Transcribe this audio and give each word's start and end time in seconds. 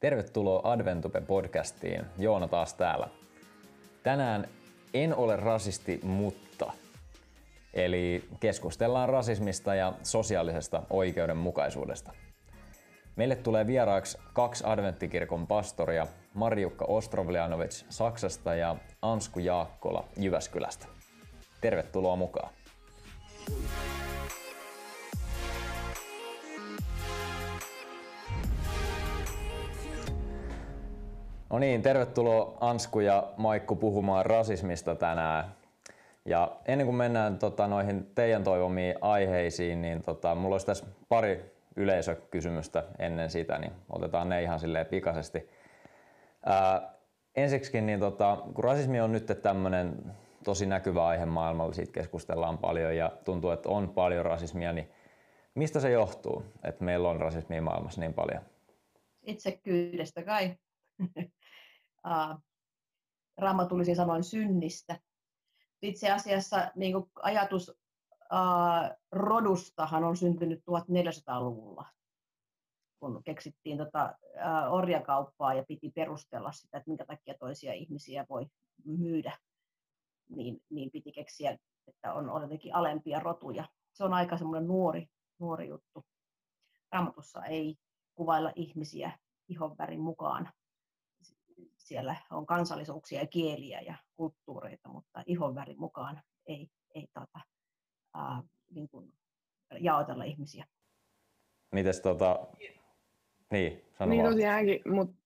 Tervetuloa 0.00 0.74
Adventube-podcastiin. 0.74 2.04
Joona 2.18 2.48
taas 2.48 2.74
täällä. 2.74 3.08
Tänään 4.02 4.48
en 4.94 5.14
ole 5.14 5.36
rasisti, 5.36 6.00
mutta. 6.02 6.72
Eli 7.74 8.24
keskustellaan 8.40 9.08
rasismista 9.08 9.74
ja 9.74 9.92
sosiaalisesta 10.02 10.82
oikeudenmukaisuudesta. 10.90 12.12
Meille 13.16 13.36
tulee 13.36 13.66
vieraaksi 13.66 14.18
kaksi 14.32 14.64
adventtikirkon 14.66 15.46
pastoria, 15.46 16.06
Marjukka 16.34 16.84
Ostrovljanovic 16.84 17.84
Saksasta 17.88 18.54
ja 18.54 18.76
Ansku 19.02 19.38
Jaakkola 19.38 20.08
Jyväskylästä. 20.16 20.86
Tervetuloa 21.60 22.16
mukaan. 22.16 22.50
No 31.58 31.60
niin, 31.60 31.82
tervetuloa 31.82 32.58
Ansku 32.60 33.00
ja 33.00 33.32
Maikku 33.36 33.76
puhumaan 33.76 34.26
rasismista 34.26 34.94
tänään. 34.94 35.44
Ja 36.24 36.56
ennen 36.66 36.86
kuin 36.86 36.96
mennään 36.96 37.38
tota, 37.38 37.66
noihin 37.66 38.10
teidän 38.14 38.44
toivomiin 38.44 38.94
aiheisiin, 39.00 39.82
niin 39.82 40.02
tota, 40.02 40.34
mulla 40.34 40.54
olisi 40.54 40.66
tässä 40.66 40.86
pari 41.08 41.52
yleisökysymystä 41.76 42.84
ennen 42.98 43.30
sitä, 43.30 43.58
niin 43.58 43.72
otetaan 43.90 44.28
ne 44.28 44.42
ihan 44.42 44.60
silleen 44.60 44.86
pikaisesti. 44.86 45.48
Ää, 46.46 46.92
ensiksikin, 47.36 47.86
niin 47.86 48.00
tota, 48.00 48.38
kun 48.54 48.64
rasismi 48.64 49.00
on 49.00 49.12
nyt 49.12 49.38
tämmöinen 49.42 50.14
tosi 50.44 50.66
näkyvä 50.66 51.06
aihe 51.06 51.26
maailmalla, 51.26 51.72
siitä 51.72 51.92
keskustellaan 51.92 52.58
paljon 52.58 52.96
ja 52.96 53.12
tuntuu, 53.24 53.50
että 53.50 53.68
on 53.68 53.88
paljon 53.88 54.24
rasismia, 54.24 54.72
niin 54.72 54.90
mistä 55.54 55.80
se 55.80 55.90
johtuu, 55.90 56.44
että 56.64 56.84
meillä 56.84 57.08
on 57.08 57.20
rasismia 57.20 57.62
maailmassa 57.62 58.00
niin 58.00 58.14
paljon? 58.14 58.42
Itsekyydestä 59.22 60.22
kai. 60.22 60.56
Raamatullisin 63.38 63.96
sanoin 63.96 64.24
synnistä. 64.24 65.00
Itse 65.82 66.10
asiassa 66.10 66.70
niin 66.76 66.94
ajatus 67.22 67.68
uh, 67.68 68.96
rodustahan 69.12 70.04
on 70.04 70.16
syntynyt 70.16 70.60
1400-luvulla, 70.60 71.86
kun 73.00 73.22
keksittiin 73.24 73.78
tota, 73.78 74.14
uh, 74.22 74.74
orjakauppaa 74.74 75.54
ja 75.54 75.64
piti 75.68 75.90
perustella 75.90 76.52
sitä, 76.52 76.78
että 76.78 76.90
minkä 76.90 77.04
takia 77.04 77.34
toisia 77.40 77.72
ihmisiä 77.72 78.26
voi 78.30 78.46
myydä, 78.84 79.38
niin, 80.28 80.62
niin 80.70 80.90
piti 80.90 81.12
keksiä, 81.12 81.58
että 81.86 82.14
on, 82.14 82.30
on 82.30 82.42
jotenkin 82.42 82.74
alempia 82.74 83.20
rotuja. 83.20 83.68
Se 83.92 84.04
on 84.04 84.14
aika 84.14 84.36
semmoinen 84.36 84.68
nuori, 84.68 85.06
nuori 85.38 85.68
juttu. 85.68 86.04
Raamatussa 86.92 87.44
ei 87.44 87.76
kuvailla 88.14 88.52
ihmisiä 88.56 89.18
ihonvärin 89.48 90.00
mukaan. 90.00 90.52
Siellä 91.76 92.16
on 92.30 92.46
kansallisuuksia 92.46 93.20
ja 93.20 93.26
kieliä 93.26 93.80
ja 93.80 93.94
kulttuureita, 94.16 94.88
mutta 94.88 95.22
ihonvärin 95.26 95.80
mukaan 95.80 96.22
ei, 96.46 96.68
ei 96.94 97.06
tota, 97.14 97.40
ää, 98.14 98.42
niin 98.70 98.88
kuin 98.88 99.12
jaotella 99.80 100.24
ihmisiä. 100.24 100.64
Mites 101.72 102.00
tota, 102.00 102.46
niin, 103.50 103.84
sano 103.98 104.10
Niin 104.10 104.24
tosiaankin, 104.24 104.80
mutta 104.86 105.16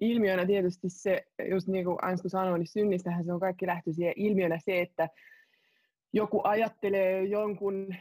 ilmiönä 0.00 0.46
tietysti 0.46 0.88
se, 0.88 1.26
just 1.50 1.68
niin 1.68 1.84
kuin 1.84 1.98
Ansku 2.02 2.28
sanoi, 2.28 2.58
niin 2.58 2.66
synnistähän 2.66 3.24
se 3.24 3.32
on 3.32 3.40
kaikki 3.40 3.66
siihen 3.92 4.14
ilmiönä 4.16 4.58
se, 4.64 4.80
että 4.80 5.08
joku 6.12 6.40
ajattelee 6.44 7.24
jonkun 7.24 7.94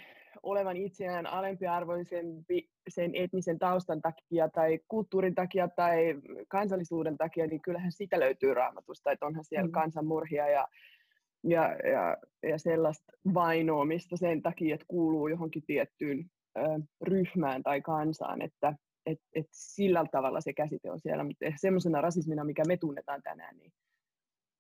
olevan 0.43 0.77
itseään 0.77 1.27
alempiarvoisempi 1.27 2.69
sen 2.89 3.15
etnisen 3.15 3.59
taustan 3.59 4.01
takia 4.01 4.49
tai 4.49 4.79
kulttuurin 4.87 5.35
takia 5.35 5.67
tai 5.67 6.15
kansallisuuden 6.47 7.17
takia, 7.17 7.47
niin 7.47 7.61
kyllähän 7.61 7.91
sitä 7.91 8.19
löytyy 8.19 8.53
raamatusta, 8.53 9.11
että 9.11 9.25
onhan 9.25 9.45
siellä 9.45 9.67
mm. 9.67 9.71
kansanmurhia 9.71 10.49
ja 10.49 10.67
ja, 11.43 11.75
ja, 11.91 12.17
ja 12.49 12.57
sellaista 12.57 13.13
vainoamista 13.33 14.17
sen 14.17 14.41
takia, 14.41 14.75
että 14.75 14.85
kuuluu 14.87 15.27
johonkin 15.27 15.63
tiettyyn 15.67 16.25
ö, 16.57 16.61
ryhmään 17.01 17.63
tai 17.63 17.81
kansaan, 17.81 18.41
että 18.41 18.75
et, 19.05 19.19
et 19.35 19.45
sillä 19.51 20.05
tavalla 20.11 20.41
se 20.41 20.53
käsite 20.53 20.91
on 20.91 20.99
siellä, 20.99 21.23
mutta 21.23 21.45
semmoisena 21.55 22.01
rasismina, 22.01 22.43
mikä 22.43 22.63
me 22.67 22.77
tunnetaan 22.77 23.21
tänään, 23.23 23.57
niin, 23.57 23.71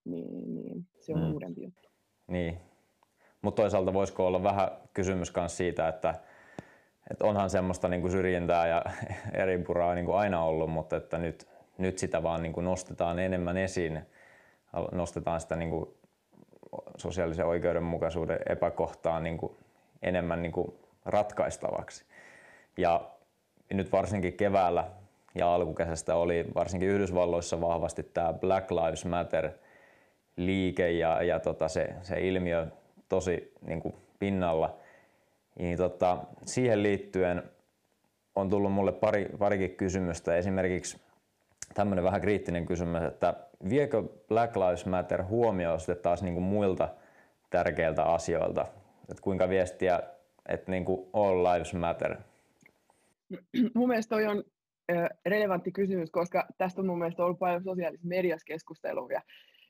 niin, 0.05 0.55
niin 0.55 0.87
se 0.99 1.13
on 1.13 1.21
mm. 1.21 1.33
uudempi 1.33 1.63
juttu. 1.63 1.89
Niin, 2.27 2.59
mutta 3.41 3.61
toisaalta 3.61 3.93
voisiko 3.93 4.27
olla 4.27 4.43
vähän 4.43 4.71
kysymys 4.93 5.35
myös 5.35 5.57
siitä, 5.57 5.87
että, 5.87 6.15
että 7.11 7.25
onhan 7.25 7.49
semmoista 7.49 7.87
niin 7.87 8.01
kuin 8.01 8.11
syrjintää 8.11 8.67
ja 8.67 8.83
eri 9.33 9.57
puraa 9.57 9.95
niin 9.95 10.05
kuin 10.05 10.17
aina 10.17 10.43
ollut, 10.43 10.71
mutta 10.71 10.95
että 10.95 11.17
nyt, 11.17 11.47
nyt 11.77 11.97
sitä 11.97 12.23
vaan 12.23 12.41
niin 12.41 12.53
kuin 12.53 12.65
nostetaan 12.65 13.19
enemmän 13.19 13.57
esiin, 13.57 14.01
nostetaan 14.91 15.41
sitä 15.41 15.55
niin 15.55 15.69
kuin 15.69 15.89
sosiaalisen 16.97 17.45
oikeudenmukaisuuden 17.45 18.39
epäkohtaa 18.49 19.19
niin 19.19 19.37
kuin 19.37 19.57
enemmän 20.01 20.41
niin 20.41 20.51
kuin 20.51 20.73
ratkaistavaksi. 21.05 22.05
Ja 22.77 23.09
nyt 23.73 23.91
varsinkin 23.91 24.33
keväällä 24.33 24.85
ja 25.35 25.53
alkukesästä 25.53 26.15
oli 26.15 26.45
varsinkin 26.55 26.89
Yhdysvalloissa 26.89 27.61
vahvasti 27.61 28.03
tämä 28.03 28.33
Black 28.33 28.71
Lives 28.71 29.05
Matter 29.05 29.49
liike 30.35 30.91
ja, 30.91 31.23
ja 31.23 31.39
tota 31.39 31.67
se, 31.67 31.93
se 32.01 32.27
ilmiö 32.27 32.67
tosi 33.11 33.53
niin 33.61 33.81
kuin 33.81 33.95
pinnalla. 34.19 34.79
Niin 35.59 35.77
tota, 35.77 36.17
siihen 36.45 36.83
liittyen 36.83 37.43
on 38.35 38.49
tullut 38.49 38.73
mulle 38.73 38.91
pari, 38.91 39.29
parikin 39.39 39.75
kysymystä. 39.75 40.35
Esimerkiksi 40.35 40.97
tämmöinen 41.73 42.03
vähän 42.03 42.21
kriittinen 42.21 42.65
kysymys, 42.65 43.03
että 43.03 43.33
viekö 43.69 44.03
Black 44.27 44.55
Lives 44.55 44.85
Matter 44.85 45.23
huomioon 45.23 45.79
sitten 45.79 45.97
taas 45.97 46.23
niin 46.23 46.33
kuin 46.33 46.43
muilta 46.43 46.89
tärkeiltä 47.49 48.03
asioilta? 48.03 48.65
Että 49.09 49.21
kuinka 49.21 49.49
viestiä, 49.49 49.99
että 50.49 50.71
niin 50.71 50.85
kuin 50.85 51.09
all 51.13 51.43
lives 51.43 51.73
matter? 51.73 52.15
Mun 53.75 53.87
mielestä 53.87 54.15
toi 54.15 54.25
on 54.25 54.43
relevantti 55.25 55.71
kysymys, 55.71 56.11
koska 56.11 56.47
tästä 56.57 56.81
on 56.81 56.87
mun 56.87 56.99
mielestä 56.99 57.23
ollut 57.25 57.39
paljon 57.39 57.63
sosiaalisessa 57.63 58.07
mediassa 58.07 58.45
keskustelua 58.45 59.07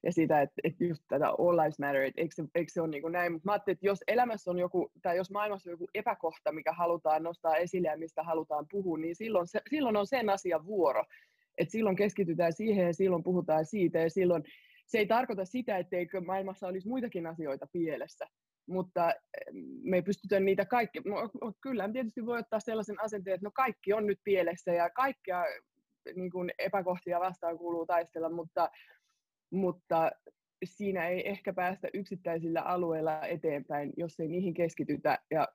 ja, 0.04 0.12
sitä, 0.14 0.42
että, 0.42 0.56
että 0.64 0.84
just 0.84 1.04
tätä 1.08 1.30
all 1.30 1.58
lives 1.58 1.80
matter, 1.80 2.02
että 2.02 2.22
eikö 2.22 2.36
se, 2.36 2.44
eikö 2.56 2.72
se 2.72 2.82
ole 2.82 2.90
niin 2.90 3.02
kuin 3.02 3.12
näin, 3.12 3.32
mutta 3.32 3.46
mä 3.46 3.52
ajattelin, 3.52 3.76
että 3.76 3.86
jos 3.86 4.04
elämässä 4.08 4.52
on 4.52 4.60
joku, 4.60 4.92
tai 5.02 5.18
jos 5.18 5.32
maailmassa 5.32 5.70
on 5.70 5.74
joku 5.74 5.88
epäkohta, 5.94 6.52
mikä 6.52 6.74
halutaan 6.74 7.24
nostaa 7.24 7.58
esille 7.58 7.88
ja 7.88 7.98
mistä 7.98 8.24
halutaan 8.24 8.66
puhua, 8.72 8.98
niin 8.98 9.16
silloin, 9.16 9.48
se, 9.48 9.62
silloin 9.70 9.98
on 9.98 10.08
sen 10.08 10.30
asian 10.30 10.66
vuoro. 10.66 11.04
Että 11.58 11.72
silloin 11.72 11.96
keskitytään 11.96 12.54
siihen 12.54 12.86
ja 12.86 12.94
silloin 12.94 13.24
puhutaan 13.24 13.66
siitä 13.66 14.00
ja 14.00 14.10
silloin 14.10 14.44
se 14.86 14.98
ei 14.98 15.06
tarkoita 15.06 15.46
sitä, 15.46 15.78
etteikö 15.78 16.22
maailmassa 16.22 16.68
olisi 16.68 16.88
muitakin 16.88 17.28
asioita 17.28 17.68
pielessä, 17.72 18.28
mutta 18.68 19.14
me 19.82 19.96
ei 19.96 20.02
pystytä 20.02 20.40
niitä 20.40 20.66
kaikki, 20.66 21.00
no, 21.06 21.30
kyllä 21.62 21.90
tietysti 21.94 22.26
voi 22.26 22.40
ottaa 22.40 22.60
sellaisen 22.60 23.02
asenteen, 23.04 23.36
että 23.36 23.48
no 23.48 23.52
kaikki 23.56 23.94
on 23.94 24.08
nyt 24.08 24.20
pielessä 24.24 24.74
ja 24.74 24.90
kaikkia 24.90 25.44
niin 26.16 26.32
kuin 26.32 26.52
epäkohtia 26.60 27.20
vastaan 27.20 27.58
kuuluu 27.58 27.86
taistella, 27.86 28.30
mutta, 28.30 28.70
mutta 29.52 30.12
siinä 30.64 31.08
ei 31.08 31.30
ehkä 31.30 31.54
päästä 31.54 31.88
yksittäisillä 31.94 32.62
alueilla 32.62 33.28
eteenpäin, 33.28 33.94
jos 33.98 34.20
ei 34.20 34.28
niihin 34.28 34.54
keskitytä 34.54 35.20
ja 35.32 35.48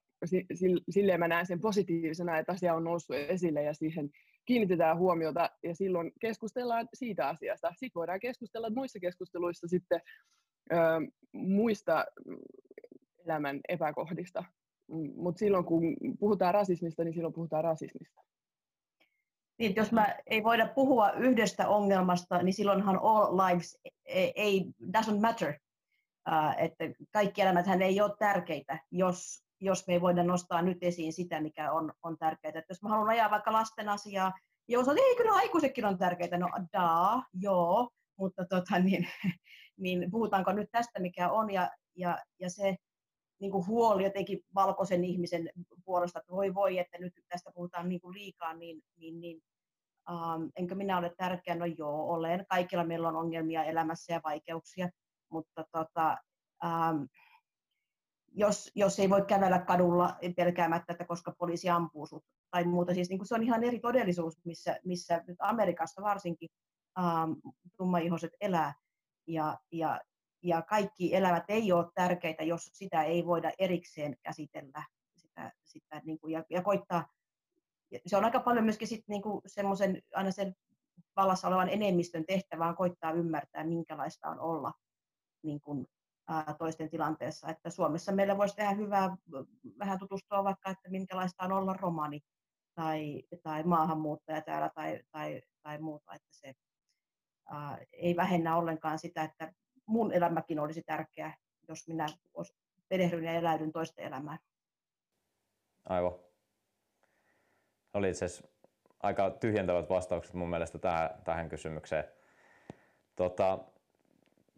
silleen 0.90 1.20
mä 1.20 1.28
näen 1.28 1.46
sen 1.46 1.60
positiivisena, 1.60 2.38
että 2.38 2.52
asia 2.52 2.74
on 2.74 2.84
noussut 2.84 3.16
esille 3.16 3.62
ja 3.62 3.74
siihen 3.74 4.10
kiinnitetään 4.46 4.98
huomiota 4.98 5.50
ja 5.62 5.74
silloin 5.74 6.12
keskustellaan 6.20 6.88
siitä 6.94 7.28
asiasta. 7.28 7.72
Sitten 7.76 8.00
voidaan 8.00 8.20
keskustella 8.20 8.70
muissa 8.70 9.00
keskusteluissa 9.00 9.68
sitten 9.68 10.00
ö, 10.72 10.76
muista 11.32 12.04
elämän 13.24 13.60
epäkohdista. 13.68 14.44
Mutta 15.16 15.38
silloin 15.38 15.64
kun 15.64 15.96
puhutaan 16.18 16.54
rasismista, 16.54 17.04
niin 17.04 17.14
silloin 17.14 17.34
puhutaan 17.34 17.64
rasismista. 17.64 18.20
Niin, 19.58 19.76
jos 19.76 19.92
mä 19.92 20.14
ei 20.26 20.44
voida 20.44 20.68
puhua 20.68 21.10
yhdestä 21.10 21.68
ongelmasta, 21.68 22.42
niin 22.42 22.54
silloinhan 22.54 22.98
all 23.03 23.36
lives 23.36 23.78
ei, 24.34 24.64
doesn't 24.97 25.20
matter. 25.20 25.54
Uh, 26.28 26.64
että 26.64 26.84
kaikki 27.12 27.42
elämät 27.42 27.66
ei 27.80 28.00
ole 28.00 28.16
tärkeitä, 28.18 28.78
jos 28.91 29.47
jos 29.60 29.86
me 29.86 29.94
ei 29.94 30.00
voida 30.00 30.22
nostaa 30.22 30.62
nyt 30.62 30.78
esiin 30.80 31.12
sitä, 31.12 31.41
mikä 31.41 31.72
on, 31.72 31.92
on 32.03 32.18
tärkeää. 32.18 32.53
Että 32.58 32.70
jos 32.70 32.82
mä 32.82 32.88
haluan 32.88 33.08
ajaa 33.08 33.30
vaikka 33.30 33.53
lasten 33.53 33.88
asiaa, 33.88 34.32
ja 34.68 34.78
jos 34.78 34.88
ei 34.88 35.16
kyllä 35.16 35.32
aikuisetkin 35.32 35.84
on 35.84 35.98
tärkeitä, 35.98 36.38
no 36.38 36.48
daa, 36.72 37.24
joo, 37.34 37.91
mutta 38.18 38.44
tota, 38.44 38.78
niin, 38.78 39.09
niin 39.84 40.10
puhutaanko 40.10 40.52
nyt 40.52 40.68
tästä, 40.72 41.00
mikä 41.00 41.30
on, 41.30 41.50
ja, 41.50 41.70
ja, 41.97 42.18
ja 42.41 42.50
se 42.50 42.76
niin 43.41 43.53
kuin 43.53 43.66
huoli 43.66 44.04
jotenkin 44.04 44.41
valkoisen 44.54 45.04
ihmisen 45.04 45.50
puolesta, 45.84 46.18
että 46.18 46.33
voi 46.33 46.54
voi, 46.54 46.78
että 46.78 46.98
nyt 46.98 47.12
tästä 47.28 47.50
puhutaan 47.54 47.88
niin 47.88 48.00
kuin 48.00 48.15
liikaa, 48.15 48.54
niin, 48.54 48.83
niin, 48.97 49.21
niin 49.21 49.42
um, 50.10 50.50
enkö 50.56 50.74
minä 50.74 50.98
ole 50.98 51.15
tärkeä? 51.16 51.54
No 51.54 51.65
joo, 51.65 52.15
olen. 52.15 52.47
Kaikilla 52.48 52.84
meillä 52.84 53.09
on 53.09 53.16
ongelmia 53.16 53.65
elämässä 53.65 54.12
ja 54.12 54.21
vaikeuksia, 54.24 54.88
mutta 55.30 55.65
tota, 55.72 56.16
um, 56.65 57.09
jos, 58.33 58.71
jos 58.74 58.98
ei 58.98 59.10
voi 59.10 59.22
kävellä 59.22 59.59
kadulla 59.59 60.16
pelkäämättä, 60.36 60.92
että 60.92 61.04
koska 61.04 61.34
poliisi 61.38 61.71
ampuu 61.71 62.06
sut 62.06 62.24
tai 62.50 62.65
muuta. 62.65 62.94
Siis 62.94 63.09
niin 63.09 63.18
kuin 63.18 63.27
se 63.28 63.34
on 63.34 63.42
ihan 63.42 63.65
eri 63.65 63.78
todellisuus, 63.78 64.44
missä, 64.44 64.78
missä 64.84 65.24
nyt 65.27 65.36
Amerikassa 65.41 66.03
varsinkin 66.03 66.48
ähm, 66.98 67.33
tummaihoiset 67.77 68.33
elää. 68.41 68.74
Ja, 69.27 69.59
ja, 69.72 70.00
ja 70.42 70.62
kaikki 70.62 71.15
elävät 71.15 71.44
ei 71.48 71.72
ole 71.72 71.86
tärkeitä, 71.94 72.42
jos 72.42 72.71
sitä 72.72 73.03
ei 73.03 73.27
voida 73.27 73.53
erikseen 73.59 74.16
käsitellä 74.22 74.83
sitä, 75.16 75.53
sitä 75.65 76.03
niin 76.04 76.18
kuin, 76.18 76.33
ja, 76.33 76.44
ja 76.50 76.62
koittaa. 76.62 77.09
Se 78.06 78.16
on 78.16 78.24
aika 78.24 78.41
paljon 78.41 78.65
myöskin 78.65 78.88
sit, 78.88 79.09
niin 79.09 79.22
kuin 79.22 79.42
semmoisen, 79.47 80.03
aina 80.15 80.30
sen 80.30 80.54
vallassa 81.16 81.48
olevan 81.48 81.68
enemmistön 81.68 82.24
tehtävä 82.27 82.68
on 82.68 82.77
koittaa 82.77 83.12
ymmärtää, 83.12 83.65
minkälaista 83.65 84.28
on 84.28 84.41
olla 84.41 84.72
niin 85.42 85.60
kuin, 85.60 85.86
ää, 86.28 86.54
toisten 86.59 86.91
tilanteessa. 86.91 87.48
Että 87.48 87.71
Suomessa 87.71 88.12
meillä 88.12 88.38
voisi 88.38 88.56
tehdä 88.56 88.71
hyvää 88.71 89.16
vähän 89.78 89.98
tutustua 89.98 90.44
vaikka, 90.44 90.71
että 90.71 90.91
minkälaista 90.91 91.44
on 91.44 91.53
olla 91.53 91.72
romani 91.72 92.21
tai, 92.74 93.22
tai 93.42 93.62
maahanmuuttaja 93.62 94.42
täällä 94.42 94.71
tai, 94.74 95.00
tai, 95.10 95.42
tai 95.62 95.78
muuta. 95.78 96.15
Että 96.15 96.28
se 96.30 96.54
ää, 97.50 97.78
ei 97.92 98.16
vähennä 98.16 98.56
ollenkaan 98.56 98.98
sitä, 98.98 99.22
että 99.22 99.53
mun 99.86 100.12
elämäkin 100.12 100.59
olisi 100.59 100.83
tärkeä, 100.83 101.34
jos 101.68 101.88
minä 101.88 102.06
perehdyn 102.88 103.24
ja 103.24 103.33
eläydyn 103.33 103.72
toisten 103.72 104.04
elämään. 104.04 104.38
Aivan. 105.84 106.12
Oli 107.94 108.10
itse 108.10 108.24
asiassa 108.24 108.48
aika 109.03 109.30
tyhjentävät 109.30 109.88
vastaukset 109.88 110.34
mun 110.34 110.50
mielestä 110.50 110.78
tähän, 110.78 111.10
tähän 111.24 111.48
kysymykseen. 111.48 112.04
Tota, 113.16 113.59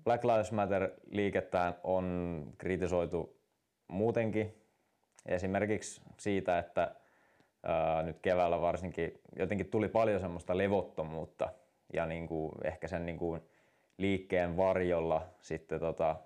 Black 0.04 0.24
Lives 0.24 0.52
Matter-liikettään 0.52 1.74
on 1.84 2.46
kritisoitu 2.58 3.40
muutenkin. 3.88 4.54
Esimerkiksi 5.26 6.02
siitä, 6.18 6.58
että 6.58 6.94
ää, 7.62 8.02
nyt 8.02 8.18
keväällä 8.22 8.60
varsinkin 8.60 9.20
jotenkin 9.36 9.70
tuli 9.70 9.88
paljon 9.88 10.20
semmoista 10.20 10.58
levottomuutta 10.58 11.52
ja 11.92 12.06
niin 12.06 12.26
kuin 12.26 12.52
ehkä 12.64 12.88
sen 12.88 13.06
niin 13.06 13.18
kuin 13.18 13.42
liikkeen 13.98 14.56
varjolla 14.56 15.26
sitten 15.40 15.80
tota, 15.80 16.16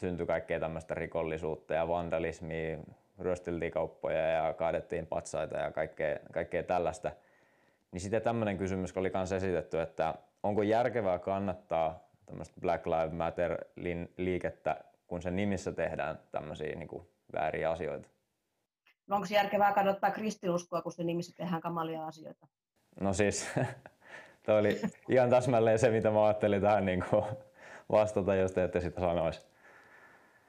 syntyi 0.00 0.26
kaikkea 0.26 0.60
tämmöistä 0.60 0.94
rikollisuutta 0.94 1.74
ja 1.74 1.88
vandalismia, 1.88 2.78
ryösteltiin 3.18 3.72
kauppoja 3.72 4.26
ja 4.26 4.54
kaadettiin 4.54 5.06
patsaita 5.06 5.58
ja 5.58 5.70
kaikkea, 5.70 6.18
kaikkea 6.32 6.62
tällaista. 6.62 7.12
Niin 7.92 8.00
sitten 8.00 8.22
tämmöinen 8.22 8.58
kysymys 8.58 8.96
oli 8.96 9.10
myös 9.14 9.32
esitetty, 9.32 9.80
että 9.80 10.14
onko 10.42 10.62
järkevää 10.62 11.18
kannattaa 11.18 12.08
tämmöistä 12.26 12.60
Black 12.60 12.86
Lives 12.86 13.12
Matter 13.12 13.64
liikettä, 14.16 14.84
kun 15.06 15.22
sen 15.22 15.36
nimissä 15.36 15.72
tehdään 15.72 16.18
tämmöisiä 16.32 16.74
niin 16.74 16.88
kuin 16.88 17.08
vääriä 17.32 17.70
asioita? 17.70 18.08
No 19.06 19.16
onko 19.16 19.28
järkevää 19.30 19.72
kannattaa 19.72 20.10
kristinuskoa, 20.10 20.82
kun 20.82 20.92
sen 20.92 21.06
nimissä 21.06 21.36
tehdään 21.36 21.60
kamalia 21.60 22.06
asioita? 22.06 22.46
No 23.00 23.12
siis, 23.12 23.48
toi 24.50 24.58
oli 24.58 24.80
ihan 25.08 25.30
täsmälleen 25.30 25.78
se, 25.78 25.90
mitä 25.90 26.10
mä 26.10 26.24
ajattelin 26.24 26.62
tähän 26.62 26.84
niin 26.84 27.04
kuin 27.10 27.24
vastata, 27.92 28.34
jos 28.34 28.52
te 28.52 28.64
ette 28.64 28.80
sitä 28.80 29.00
sanoisi. 29.00 29.46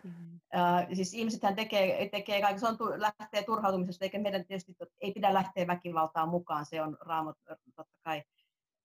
Uh, 0.05 0.95
siis 0.95 1.13
ihmisethän 1.13 1.55
tekee, 1.55 2.09
tekee 2.09 2.41
kaiken, 2.41 2.59
se 2.59 2.67
on, 2.67 2.77
lähtee 2.95 3.43
turhautumisesta, 3.43 4.05
eikä 4.05 4.19
meidän 4.19 4.45
tietysti 4.45 4.75
ei 5.01 5.11
pidä 5.11 5.33
lähteä 5.33 5.67
väkivaltaan 5.67 6.29
mukaan, 6.29 6.65
se 6.65 6.81
on 6.81 6.97
raamot 7.01 7.35
totta 7.75 7.99
kai 8.03 8.23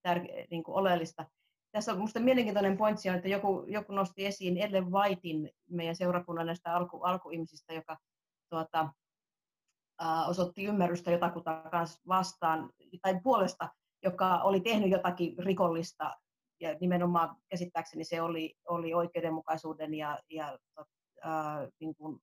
tär, 0.02 0.20
niin 0.50 0.62
kuin 0.62 0.74
oleellista. 0.74 1.24
Tässä 1.72 1.92
on 1.92 1.98
minusta 1.98 2.20
mielenkiintoinen 2.20 2.76
pointsi 2.76 3.08
että 3.08 3.28
joku, 3.28 3.64
joku 3.68 3.92
nosti 3.92 4.26
esiin 4.26 4.58
Ellen 4.58 4.92
Whitein, 4.92 5.50
meidän 5.70 5.96
seurakunnan 5.96 6.46
näistä 6.46 6.74
alku, 6.74 7.02
alkuihmisistä, 7.02 7.74
joka 7.74 7.96
tuota, 8.50 8.88
uh, 10.02 10.28
osoitti 10.28 10.64
ymmärrystä 10.64 11.10
jotakuta 11.10 11.62
kanssa 11.70 12.00
vastaan, 12.08 12.70
tai 13.02 13.20
puolesta, 13.22 13.68
joka 14.02 14.38
oli 14.38 14.60
tehnyt 14.60 14.90
jotakin 14.90 15.38
rikollista, 15.38 16.16
ja 16.60 16.76
nimenomaan 16.80 17.36
käsittääkseni 17.48 18.04
se 18.04 18.22
oli, 18.22 18.54
oli 18.68 18.94
oikeudenmukaisuuden 18.94 19.94
ja, 19.94 20.18
ja 20.30 20.58
ää, 21.22 21.68
niin 21.80 21.94
kuin 21.94 22.18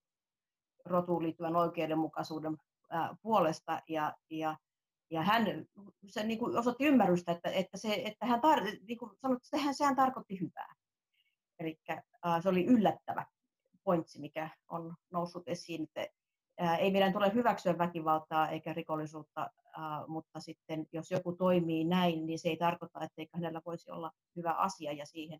rotuun 0.85 1.23
liittyvän 1.23 1.55
oikeudenmukaisuuden 1.55 2.57
ää, 2.89 3.15
puolesta 3.21 3.81
ja, 3.89 4.13
ja, 4.29 4.57
ja 5.09 5.21
hän 5.21 5.45
se 6.05 6.23
niin 6.23 6.39
kuin 6.39 6.57
osoitti 6.57 6.85
ymmärrystä, 6.85 7.31
että, 7.31 7.49
että, 7.49 7.77
se, 7.77 8.01
että 8.05 8.25
hän 8.25 8.41
tar, 8.41 8.63
niin 8.63 8.97
kuin 8.97 9.11
sanoi, 9.21 9.37
että 9.37 9.49
sehän, 9.57 9.75
sehän 9.75 9.95
tarkoitti 9.95 10.39
hyvää. 10.39 10.73
Eli 11.59 11.79
se 12.41 12.49
oli 12.49 12.65
yllättävä 12.65 13.25
pointsi, 13.83 14.19
mikä 14.19 14.49
on 14.69 14.95
noussut 15.11 15.43
esiin, 15.47 15.83
että 15.83 16.15
ää, 16.59 16.77
ei 16.77 16.91
meidän 16.91 17.13
tule 17.13 17.33
hyväksyä 17.33 17.77
väkivaltaa 17.77 18.49
eikä 18.49 18.73
rikollisuutta, 18.73 19.49
mutta 20.07 20.39
sitten 20.39 20.85
jos 20.91 21.11
joku 21.11 21.35
toimii 21.35 21.83
näin, 21.83 22.25
niin 22.25 22.39
se 22.39 22.49
ei 22.49 22.57
tarkoita, 22.57 22.99
että 23.01 23.37
hänellä 23.37 23.61
voisi 23.65 23.91
olla 23.91 24.11
hyvä 24.35 24.51
asia 24.51 24.91
ja 24.91 25.05
siihen 25.05 25.39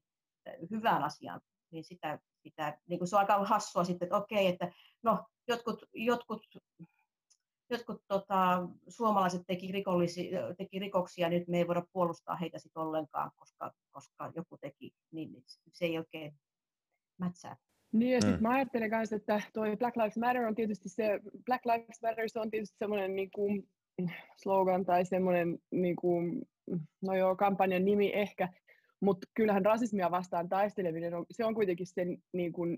hyvään 0.71 1.03
asiaan 1.03 1.41
niin 1.74 1.83
sitä 1.83 2.19
pitää, 2.44 2.77
niin 2.88 3.00
kuin 3.00 3.07
se 3.07 3.15
on 3.15 3.19
aika 3.19 3.45
hassua 3.45 3.83
sitten, 3.83 4.06
että 4.06 4.18
okei, 4.18 4.47
että 4.47 4.71
no 5.03 5.25
jotkut, 5.47 5.85
jotkut, 5.94 6.41
jotkut 7.69 8.01
tota, 8.07 8.68
suomalaiset 8.88 9.41
teki, 9.47 9.71
rikollisi, 9.71 10.30
teki 10.57 10.79
rikoksia, 10.79 11.29
nyt 11.29 11.47
me 11.47 11.57
ei 11.57 11.68
voida 11.68 11.86
puolustaa 11.94 12.36
heitä 12.36 12.59
sitten 12.59 12.81
ollenkaan, 12.81 13.31
koska, 13.36 13.74
koska 13.91 14.31
joku 14.36 14.57
teki, 14.57 14.94
niin 15.12 15.44
se 15.71 15.86
ei 15.86 15.97
oikein 15.97 16.39
mätsää. 17.18 17.57
Niin 17.91 18.13
ja 18.13 18.21
sitten 18.21 18.39
mm. 18.39 18.44
mä 18.44 18.53
ajattelen 18.53 18.89
myös, 18.89 19.13
että 19.13 19.41
toi 19.53 19.77
Black 19.77 19.97
Lives 19.97 20.18
Matter 20.18 20.45
on 20.45 20.56
tietysti 20.56 20.89
se, 20.89 21.19
Black 21.45 21.65
Lives 21.65 22.01
Matter 22.01 22.29
se 22.29 22.39
on 22.39 22.51
tietysti 22.51 22.77
semmoinen 22.77 23.15
niin 23.15 23.31
kuin 23.31 23.69
slogan 24.44 24.86
tai 24.86 25.06
semmoinen, 25.06 25.60
niin 25.72 25.95
kuin, 25.95 26.42
no 27.01 27.16
joo, 27.16 27.36
kampanjan 27.36 27.86
nimi 27.86 28.12
ehkä, 28.13 28.50
mutta 29.00 29.28
kyllähän 29.34 29.66
rasismia 29.66 30.12
vastaan 30.12 30.50
taisteleminen, 30.50 31.13
on, 31.13 31.25
se 31.31 31.45
on 31.45 31.56
kuitenkin 31.56 31.88
sen 31.88 32.18
niin 32.34 32.54
kuin 32.54 32.78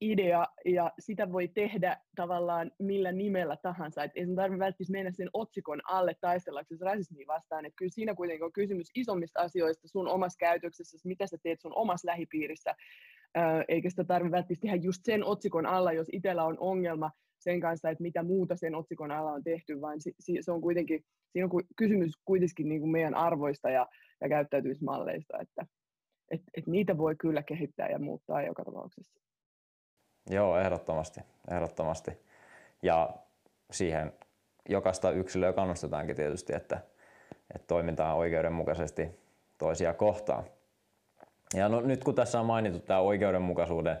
idea 0.00 0.46
ja 0.64 0.92
sitä 0.98 1.32
voi 1.32 1.48
tehdä 1.48 1.96
tavallaan 2.16 2.70
millä 2.78 3.12
nimellä 3.12 3.56
tahansa. 3.56 4.04
Et 4.04 4.12
ei 4.14 4.26
sen 4.26 4.36
tarvitse 4.36 4.58
välttämättä 4.58 4.92
mennä 4.92 5.12
sen 5.12 5.30
otsikon 5.32 5.80
alle 5.88 6.16
taistellaksesi 6.20 6.84
rasismia 6.84 7.26
vastaan. 7.26 7.66
Et 7.66 7.72
kyllä 7.76 7.90
siinä 7.90 8.14
kuitenkin 8.14 8.44
on 8.44 8.52
kysymys 8.52 8.90
isommista 8.94 9.40
asioista 9.40 9.88
sun 9.88 10.08
omassa 10.08 10.38
käytöksessä, 10.38 10.98
mitä 11.04 11.26
sä 11.26 11.36
teet 11.42 11.60
sun 11.60 11.76
omassa 11.76 12.08
lähipiirissä, 12.08 12.74
eikä 13.68 13.90
sitä 13.90 14.04
tarvitse 14.04 14.32
välttämättä 14.32 14.62
tehdä 14.62 14.76
just 14.76 15.04
sen 15.04 15.24
otsikon 15.24 15.66
alla, 15.66 15.92
jos 15.92 16.08
itsellä 16.12 16.44
on 16.44 16.56
ongelma 16.58 17.10
sen 17.44 17.60
kanssa, 17.60 17.90
että 17.90 18.02
mitä 18.02 18.22
muuta 18.22 18.56
sen 18.56 18.74
otsikon 18.74 19.10
alla 19.10 19.32
on 19.32 19.44
tehty, 19.44 19.80
vaan 19.80 19.98
se 20.40 20.52
on 20.52 20.60
kuitenkin, 20.60 21.04
siinä 21.32 21.48
on 21.52 21.62
kysymys 21.76 22.12
kuitenkin 22.24 22.68
niin 22.68 22.80
kuin 22.80 22.90
meidän 22.90 23.14
arvoista 23.14 23.70
ja, 23.70 23.86
ja 24.20 24.28
käyttäytymismalleista, 24.28 25.38
että 25.40 25.66
et, 26.30 26.40
et 26.56 26.66
niitä 26.66 26.98
voi 26.98 27.16
kyllä 27.16 27.42
kehittää 27.42 27.88
ja 27.88 27.98
muuttaa 27.98 28.42
joka 28.42 28.64
tapauksessa. 28.64 29.20
Joo, 30.30 30.58
ehdottomasti, 30.58 31.20
ehdottomasti. 31.50 32.10
Ja 32.82 33.10
siihen 33.70 34.12
jokaista 34.68 35.10
yksilöä 35.10 35.52
kannustetaankin 35.52 36.16
tietysti, 36.16 36.54
että, 36.54 36.80
että 37.54 37.66
toimitaan 37.66 38.16
oikeudenmukaisesti 38.16 39.08
toisia 39.58 39.94
kohtaan. 39.94 40.44
Ja 41.54 41.68
no, 41.68 41.80
nyt 41.80 42.04
kun 42.04 42.14
tässä 42.14 42.40
on 42.40 42.46
mainittu 42.46 42.78
tämä 42.80 43.00
oikeudenmukaisuuden 43.00 43.96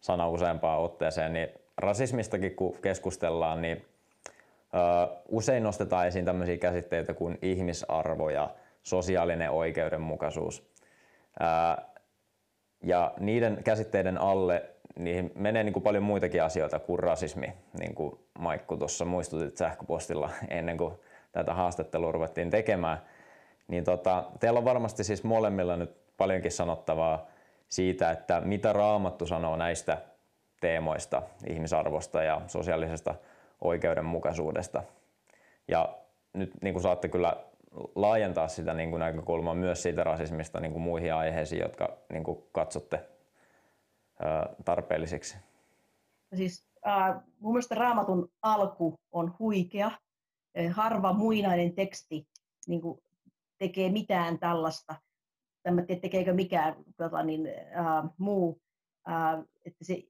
sana 0.00 0.28
useampaan 0.28 0.80
otteeseen, 0.80 1.32
niin 1.32 1.48
rasismistakin 1.78 2.56
kun 2.56 2.78
keskustellaan, 2.82 3.62
niin 3.62 3.84
ö, 4.74 5.16
usein 5.28 5.62
nostetaan 5.62 6.06
esiin 6.06 6.24
tämmöisiä 6.24 6.56
käsitteitä 6.56 7.14
kuin 7.14 7.38
ihmisarvo 7.42 8.30
ja 8.30 8.50
sosiaalinen 8.82 9.50
oikeudenmukaisuus. 9.50 10.70
Ö, 11.40 11.82
ja 12.82 13.14
niiden 13.20 13.60
käsitteiden 13.64 14.18
alle 14.18 14.62
niihin 14.98 15.32
menee 15.34 15.64
niin 15.64 15.72
kuin 15.72 15.82
paljon 15.82 16.02
muitakin 16.02 16.42
asioita 16.42 16.78
kuin 16.78 16.98
rasismi, 16.98 17.52
niin 17.78 17.94
kuin 17.94 18.18
Maikku 18.38 18.76
tuossa 18.76 19.04
muistutit 19.04 19.56
sähköpostilla 19.56 20.30
ennen 20.48 20.76
kuin 20.76 20.94
tätä 21.32 21.54
haastattelua 21.54 22.12
ruvettiin 22.12 22.50
tekemään. 22.50 22.98
Niin 23.68 23.84
tota, 23.84 24.24
teillä 24.40 24.58
on 24.58 24.64
varmasti 24.64 25.04
siis 25.04 25.24
molemmilla 25.24 25.76
nyt 25.76 25.96
paljonkin 26.16 26.52
sanottavaa 26.52 27.26
siitä, 27.68 28.10
että 28.10 28.40
mitä 28.40 28.72
Raamattu 28.72 29.26
sanoo 29.26 29.56
näistä 29.56 29.98
teemoista, 30.62 31.22
ihmisarvosta 31.46 32.22
ja 32.22 32.40
sosiaalisesta 32.46 33.14
oikeudenmukaisuudesta. 33.60 34.82
Ja 35.68 35.98
nyt 36.32 36.50
niin 36.62 36.74
kuin 36.74 36.82
saatte 36.82 37.08
kyllä 37.08 37.36
laajentaa 37.94 38.48
sitä 38.48 38.74
niin 38.74 38.90
kuin 38.90 39.00
näkökulmaa 39.00 39.54
myös 39.54 39.82
siitä 39.82 40.04
rasismista 40.04 40.60
niin 40.60 40.72
kuin 40.72 40.82
muihin 40.82 41.14
aiheisiin, 41.14 41.62
jotka 41.62 41.96
niin 42.12 42.24
kuin 42.24 42.44
katsotte 42.52 43.08
tarpeellisiksi. 44.64 45.36
Siis, 46.34 46.68
äh, 46.86 47.22
mun 47.38 47.52
mielestä 47.52 47.74
raamatun 47.74 48.28
alku 48.42 48.94
on 49.12 49.34
huikea. 49.38 49.90
Harva 50.70 51.12
muinainen 51.12 51.74
teksti 51.74 52.26
niin 52.66 52.80
kuin 52.80 53.00
tekee 53.58 53.90
mitään 53.90 54.38
tällaista. 54.38 54.94
Tämä 55.62 55.82
tekeekö 55.82 56.32
mikään 56.32 56.76
tota, 56.96 57.22
niin, 57.22 57.46
äh, 57.46 58.10
muu. 58.18 58.60
Äh, 59.08 59.44
että 59.64 59.84
se 59.84 60.02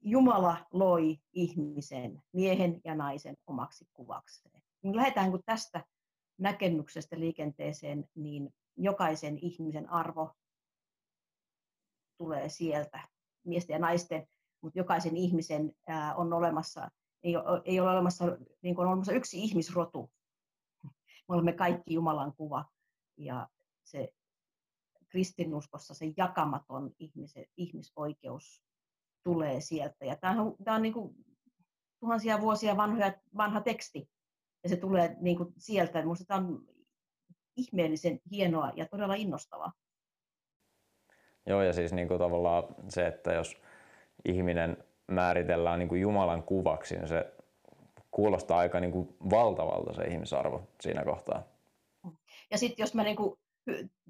Jumala 0.00 0.66
loi 0.72 1.18
ihmisen, 1.32 2.22
miehen 2.32 2.80
ja 2.84 2.94
naisen 2.94 3.36
omaksi 3.46 3.86
kuvakseen. 3.92 4.62
Niin 4.82 4.96
lähdetään 4.96 5.30
kun 5.30 5.42
tästä 5.46 5.84
näkemyksestä 6.38 7.20
liikenteeseen, 7.20 8.08
niin 8.14 8.54
jokaisen 8.76 9.38
ihmisen 9.38 9.90
arvo 9.90 10.32
tulee 12.18 12.48
sieltä, 12.48 13.00
miesten 13.44 13.74
ja 13.74 13.78
naisten, 13.78 14.26
mutta 14.60 14.78
jokaisen 14.78 15.16
ihmisen 15.16 15.72
on 16.16 16.32
olemassa, 16.32 16.90
ei 17.22 17.36
ole, 17.36 17.62
ei 17.64 17.80
ole 17.80 17.90
olemassa, 17.90 18.24
niin 18.62 18.74
kuin 18.74 18.84
on 18.84 18.88
olemassa 18.88 19.12
yksi 19.12 19.42
ihmisrotu. 19.42 20.10
Me 21.28 21.34
olemme 21.34 21.52
kaikki 21.52 21.94
Jumalan 21.94 22.32
kuva 22.36 22.64
ja 23.16 23.48
se 23.84 24.12
kristinuskossa 25.08 25.94
se 25.94 26.12
jakamaton 26.16 26.90
ihmisen, 26.98 27.46
ihmisoikeus 27.56 28.67
tulee 29.24 29.60
sieltä. 29.60 30.04
Ja 30.04 30.16
tämä 30.16 30.42
on, 30.42 30.56
tämä 30.64 30.74
on 30.74 30.82
niin 30.82 30.92
kuin 30.92 31.14
tuhansia 32.00 32.40
vuosia 32.40 32.76
vanhoja, 32.76 33.12
vanha 33.36 33.60
teksti, 33.60 34.08
ja 34.62 34.68
se 34.68 34.76
tulee 34.76 35.16
niin 35.20 35.36
kuin 35.36 35.54
sieltä. 35.58 36.02
Minusta 36.02 36.24
tämä 36.24 36.40
on 36.40 36.68
ihmeellisen 37.56 38.20
hienoa 38.30 38.72
ja 38.76 38.86
todella 38.88 39.14
innostavaa. 39.14 39.72
Joo, 41.46 41.62
ja 41.62 41.72
siis 41.72 41.92
niin 41.92 42.08
kuin 42.08 42.18
tavallaan 42.18 42.64
se, 42.88 43.06
että 43.06 43.32
jos 43.32 43.56
ihminen 44.24 44.84
määritellään 45.10 45.78
niin 45.78 45.88
kuin 45.88 46.00
Jumalan 46.00 46.42
kuvaksi, 46.42 46.96
niin 46.96 47.08
se 47.08 47.32
kuulostaa 48.10 48.58
aika 48.58 48.80
niin 48.80 48.92
kuin 48.92 49.16
valtavalta 49.30 49.94
se 49.94 50.02
ihmisarvo 50.02 50.68
siinä 50.80 51.04
kohtaa. 51.04 51.42
Ja 52.50 52.58
sitten 52.58 52.82
jos 52.82 52.94
mä 52.94 53.02
niin 53.02 53.16
kuin 53.16 53.38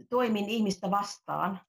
toimin 0.09 0.49
ihmistä 0.49 0.91
vastaan, 0.91 1.61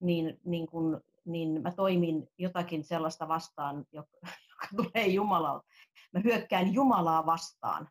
niin, 0.00 0.40
niin, 0.44 0.66
kun, 0.66 1.00
niin 1.28 1.62
mä 1.62 1.70
toimin 1.70 2.28
jotakin 2.38 2.84
sellaista 2.84 3.28
vastaan, 3.28 3.84
joka, 3.92 4.16
joka 4.24 4.66
tulee 4.76 5.06
Jumalalta. 5.06 5.66
Mä 6.12 6.20
hyökkään 6.24 6.74
Jumalaa 6.74 7.26
vastaan. 7.26 7.88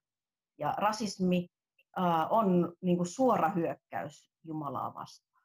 Ja 0.59 0.73
rasismi 0.77 1.47
äh, 1.99 2.33
on 2.33 2.73
niin 2.81 2.97
kuin 2.97 3.07
suora 3.07 3.49
hyökkäys 3.49 4.31
Jumalaa 4.43 4.93
vastaan. 4.93 5.43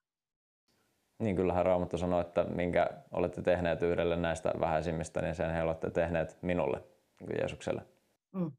Niin 1.23 1.37
kyllähän 1.37 1.67
Raamattu 1.67 1.99
sanoi, 1.99 2.21
että 2.21 2.45
minkä 2.45 2.91
olette 3.11 3.43
tehneet 3.43 3.83
yhdelle 3.83 4.17
näistä 4.17 4.53
vähäisimmistä, 4.61 5.23
niin 5.23 5.35
sen 5.35 5.51
he 5.51 5.63
olette 5.63 5.91
tehneet 5.91 6.39
minulle, 6.43 6.79
niin 7.21 7.27
kuin 7.27 7.39
Jeesukselle. 7.41 7.87
Mm. 8.33 8.53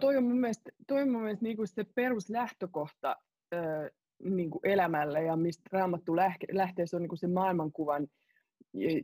Toi 0.00 0.16
on 0.16 0.24
mun 0.24 0.38
mielestä, 0.40 0.70
toi 0.86 1.02
on 1.02 1.10
mun 1.10 1.22
mielestä 1.22 1.42
niin 1.42 1.56
kuin 1.56 1.68
se 1.68 1.84
peruslähtökohta 1.94 3.16
niin 4.24 4.50
kuin 4.50 4.60
elämälle 4.66 5.22
ja 5.22 5.36
mistä 5.36 5.62
raamattu 5.72 6.16
lähtee, 6.52 6.86
se 6.86 6.96
on 6.96 7.02
niin 7.02 7.08
kuin 7.08 7.18
se 7.18 7.26
maailmankuvan 7.26 8.06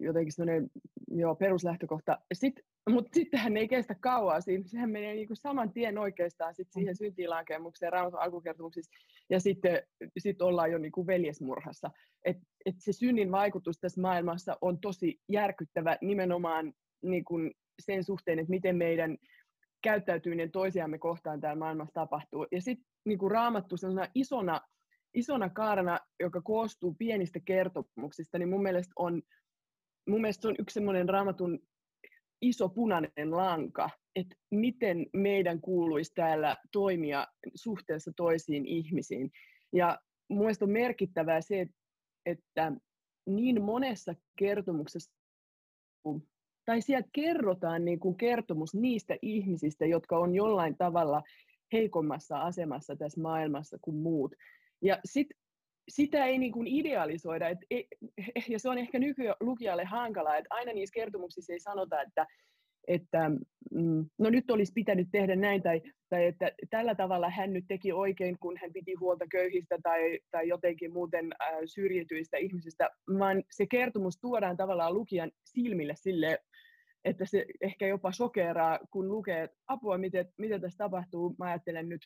jotenkin 0.00 0.33
sellainen 0.33 0.71
joo, 1.11 1.35
peruslähtökohta. 1.35 2.18
Sit, 2.33 2.61
mutta 2.90 3.11
sittenhän 3.14 3.56
ei 3.56 3.68
kestä 3.68 3.94
kauaa 3.94 4.40
siinä, 4.40 4.64
sehän 4.66 4.90
menee 4.90 5.14
niin 5.14 5.26
kuin 5.26 5.37
saman 5.37 5.73
tien 5.73 5.99
oikeastaan 5.99 6.54
sit 6.54 6.68
siihen 6.71 6.97
syntiinlankemukseen 6.97 7.92
raamatun 7.92 8.21
alkukertomuksissa 8.21 8.92
ja 9.30 9.40
sitten 9.40 9.83
sit 10.18 10.42
ollaan 10.42 10.73
jo 10.73 10.78
niin 10.78 10.92
kuin 10.92 11.06
veljesmurhassa. 11.06 11.90
Et, 12.25 12.37
et 12.66 12.75
se 12.78 12.92
synnin 12.92 13.33
vaikutus 13.33 13.78
tässä 13.78 14.00
maailmassa 14.00 14.56
on 14.61 14.80
tosi 14.80 15.21
järkyttävä 15.28 15.99
nimenomaan 16.00 16.73
niin 17.02 17.25
kuin 17.25 17.50
sen 17.78 18.04
suhteen, 18.04 18.38
että 18.38 18.50
miten 18.50 18.76
meidän 18.76 19.16
käyttäytyminen 19.83 20.50
toisiamme 20.50 20.99
kohtaan 20.99 21.40
täällä 21.40 21.59
maailmassa 21.59 21.94
tapahtuu. 21.94 22.47
Ja 22.52 22.61
sitten 22.62 22.87
niin 23.04 23.18
kuin 23.18 23.30
raamattu 23.30 23.76
isona 24.14 24.61
isona 25.14 25.50
kaarena, 25.50 25.99
joka 26.21 26.40
koostuu 26.40 26.94
pienistä 26.99 27.40
kertomuksista, 27.44 28.38
niin 28.38 28.49
mun 28.49 28.62
mielestä 28.62 28.92
on, 28.97 29.23
mun 30.08 30.20
mielestä 30.20 30.42
se 30.42 30.49
on 30.49 30.56
yksi 30.58 30.75
semmoinen 30.75 31.08
raamatun 31.08 31.58
iso 32.42 32.68
punainen 32.68 33.30
lanka, 33.30 33.90
että 34.16 34.37
miten 34.50 35.06
meidän 35.12 35.61
kuuluisi 35.61 36.12
täällä 36.14 36.56
toimia 36.73 37.26
suhteessa 37.54 38.12
toisiin 38.16 38.66
ihmisiin. 38.66 39.30
Ja 39.73 39.99
mun 40.28 40.38
mielestä 40.38 40.64
on 40.64 40.70
merkittävää 40.70 41.40
se, 41.40 41.66
että 42.26 42.73
niin 43.26 43.62
monessa 43.62 44.14
kertomuksessa, 44.38 45.12
tai 46.64 46.80
siellä 46.80 47.08
kerrotaan 47.12 47.84
niin 47.84 48.00
kuin 48.00 48.16
kertomus 48.16 48.75
niistä 48.75 49.16
ihmisistä, 49.23 49.87
jotka 49.87 50.18
on 50.18 50.34
jollain 50.34 50.76
tavalla 50.76 51.23
heikommassa 51.73 52.38
asemassa 52.38 52.96
tässä 52.96 53.20
maailmassa 53.20 53.78
kuin 53.82 53.96
muut. 53.96 54.34
Ja 54.82 55.00
sit, 55.04 55.26
sitä 55.88 56.25
ei 56.25 56.38
niin 56.38 56.53
kuin 56.53 56.67
idealisoida, 56.67 57.49
et, 57.49 57.59
ja 58.49 58.59
se 58.59 58.69
on 58.69 58.79
ehkä 58.79 58.99
nykylukijalle 58.99 59.85
hankalaa, 59.85 60.37
että 60.37 60.55
aina 60.55 60.73
niissä 60.73 60.95
kertomuksissa 60.95 61.53
ei 61.53 61.61
sanota, 61.61 62.03
että, 62.03 62.26
että 62.88 63.31
mm, 63.71 64.07
no 64.19 64.31
nyt 64.31 64.50
olisi 64.50 64.73
pitänyt 64.73 65.09
tehdä 65.12 65.37
näin, 65.37 65.62
tai, 65.62 65.83
tai 66.09 66.26
että 66.26 66.53
tällä 66.71 66.95
tavalla 66.95 67.31
hän 67.31 67.53
nyt 67.53 67.64
teki 67.69 67.93
oikein, 67.93 68.38
kun 68.38 68.57
hän 68.61 68.73
piti 68.73 68.95
huolta 68.95 69.25
köyhistä 69.31 69.79
tai, 69.83 70.19
tai 70.31 70.49
jotenkin 70.49 70.93
muuten 70.93 71.33
syrjityistä 71.67 72.37
ihmisistä, 72.37 72.91
vaan 73.19 73.43
se 73.50 73.67
kertomus 73.67 74.19
tuodaan 74.21 74.57
tavallaan 74.57 74.95
lukijan 74.95 75.31
silmille 75.45 75.95
sille, 75.97 76.38
että 77.05 77.25
se 77.26 77.47
ehkä 77.61 77.87
jopa 77.87 78.12
sokeraa, 78.12 78.79
kun 78.91 79.09
lukee, 79.09 79.43
että 79.43 79.57
apua, 79.67 79.99
miten, 79.99 80.29
miten 80.38 80.61
tässä 80.61 80.79
tapahtuu. 80.79 81.35
Mä 81.38 81.45
ajattelen 81.45 81.88
nyt 81.88 82.00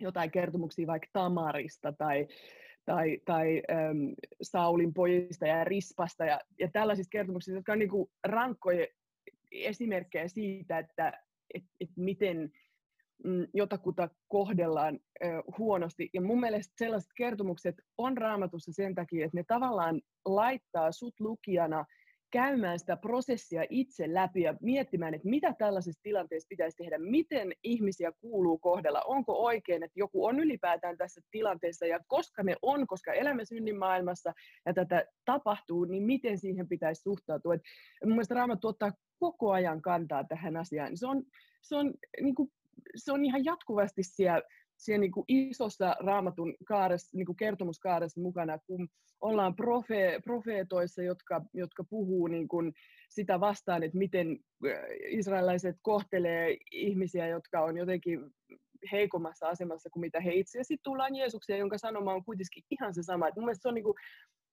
jotain 0.00 0.30
kertomuksia 0.30 0.86
vaikka 0.86 1.08
Tamarista 1.12 1.92
tai, 1.92 2.26
tai, 2.88 3.18
tai 3.24 3.62
äm, 3.70 4.14
Saulin 4.42 4.94
pojista 4.94 5.46
ja 5.46 5.64
Rispasta 5.64 6.24
ja, 6.24 6.40
ja 6.58 6.68
tällaisista 6.72 7.10
kertomuksista, 7.10 7.58
jotka 7.58 7.72
on 7.72 7.78
niin 7.78 7.90
kuin 7.90 8.10
rankkoja 8.24 8.86
esimerkkejä 9.52 10.28
siitä, 10.28 10.78
että 10.78 11.12
et, 11.54 11.64
et 11.80 11.90
miten 11.96 12.50
mm, 13.24 13.46
jotakuta 13.54 14.08
kohdellaan 14.28 15.00
ö, 15.24 15.26
huonosti. 15.58 16.10
Ja 16.14 16.20
mun 16.20 16.40
mielestä 16.40 16.74
sellaiset 16.78 17.10
kertomukset 17.16 17.74
on 17.98 18.16
raamatussa 18.18 18.72
sen 18.72 18.94
takia, 18.94 19.24
että 19.24 19.38
ne 19.38 19.44
tavallaan 19.48 20.00
laittaa 20.24 20.92
sut 20.92 21.20
lukijana– 21.20 21.84
käymään 22.30 22.78
sitä 22.78 22.96
prosessia 22.96 23.64
itse 23.70 24.14
läpi 24.14 24.42
ja 24.42 24.54
miettimään, 24.60 25.14
että 25.14 25.28
mitä 25.28 25.54
tällaisessa 25.58 26.02
tilanteessa 26.02 26.48
pitäisi 26.48 26.76
tehdä, 26.76 26.98
miten 26.98 27.52
ihmisiä 27.62 28.12
kuuluu 28.20 28.58
kohdella, 28.58 29.02
onko 29.06 29.44
oikein, 29.44 29.82
että 29.82 30.00
joku 30.00 30.24
on 30.24 30.40
ylipäätään 30.40 30.96
tässä 30.96 31.20
tilanteessa 31.30 31.86
ja 31.86 32.00
koska 32.06 32.42
ne 32.42 32.56
on, 32.62 32.86
koska 32.86 33.12
elämme 33.12 33.44
synnin 33.44 33.78
maailmassa 33.78 34.32
ja 34.66 34.74
tätä 34.74 35.04
tapahtuu, 35.24 35.84
niin 35.84 36.02
miten 36.02 36.38
siihen 36.38 36.68
pitäisi 36.68 37.02
suhtautua. 37.02 37.54
Et 37.54 37.62
mun 38.04 38.12
mielestä 38.12 38.34
Raamattu 38.34 38.68
ottaa 38.68 38.92
koko 39.18 39.52
ajan 39.52 39.82
kantaa 39.82 40.24
tähän 40.24 40.56
asiaan. 40.56 40.96
Se 40.96 41.06
on, 41.06 41.22
se 41.62 41.76
on, 41.76 41.94
niin 42.20 42.34
kuin, 42.34 42.52
se 42.96 43.12
on 43.12 43.24
ihan 43.24 43.44
jatkuvasti 43.44 44.02
siellä 44.02 44.42
siellä 44.78 45.00
niin 45.00 45.12
isossa 45.28 45.96
raamatun 46.00 46.54
kaaressa, 46.66 47.16
niin 47.16 47.36
kertomuskaaressa 47.36 48.20
mukana, 48.20 48.58
kun 48.58 48.88
ollaan 49.20 49.56
profe, 49.56 50.20
profeetoissa, 50.24 51.02
jotka, 51.02 51.42
jotka 51.54 51.84
puhuu 51.84 52.26
niin 52.26 52.48
kuin 52.48 52.72
sitä 53.08 53.40
vastaan, 53.40 53.82
että 53.82 53.98
miten 53.98 54.38
äh, 54.66 54.72
israelaiset 55.08 55.76
kohtelee 55.82 56.56
ihmisiä, 56.72 57.28
jotka 57.28 57.60
on 57.60 57.76
jotenkin 57.76 58.20
heikommassa 58.92 59.48
asemassa 59.48 59.90
kuin 59.90 60.00
mitä 60.00 60.20
he 60.20 60.34
itse. 60.34 60.58
Ja 60.58 60.64
sitten 60.64 60.84
tullaan 60.84 61.16
Jeesukseen, 61.16 61.58
jonka 61.58 61.78
sanoma 61.78 62.14
on 62.14 62.24
kuitenkin 62.24 62.62
ihan 62.70 62.94
se 62.94 63.02
sama. 63.02 63.28
Et 63.28 63.36
mun 63.36 63.44
mielestä 63.44 63.62
se 63.62 63.68
on 63.68 63.74
niin 63.74 63.84
kuin, 63.84 63.94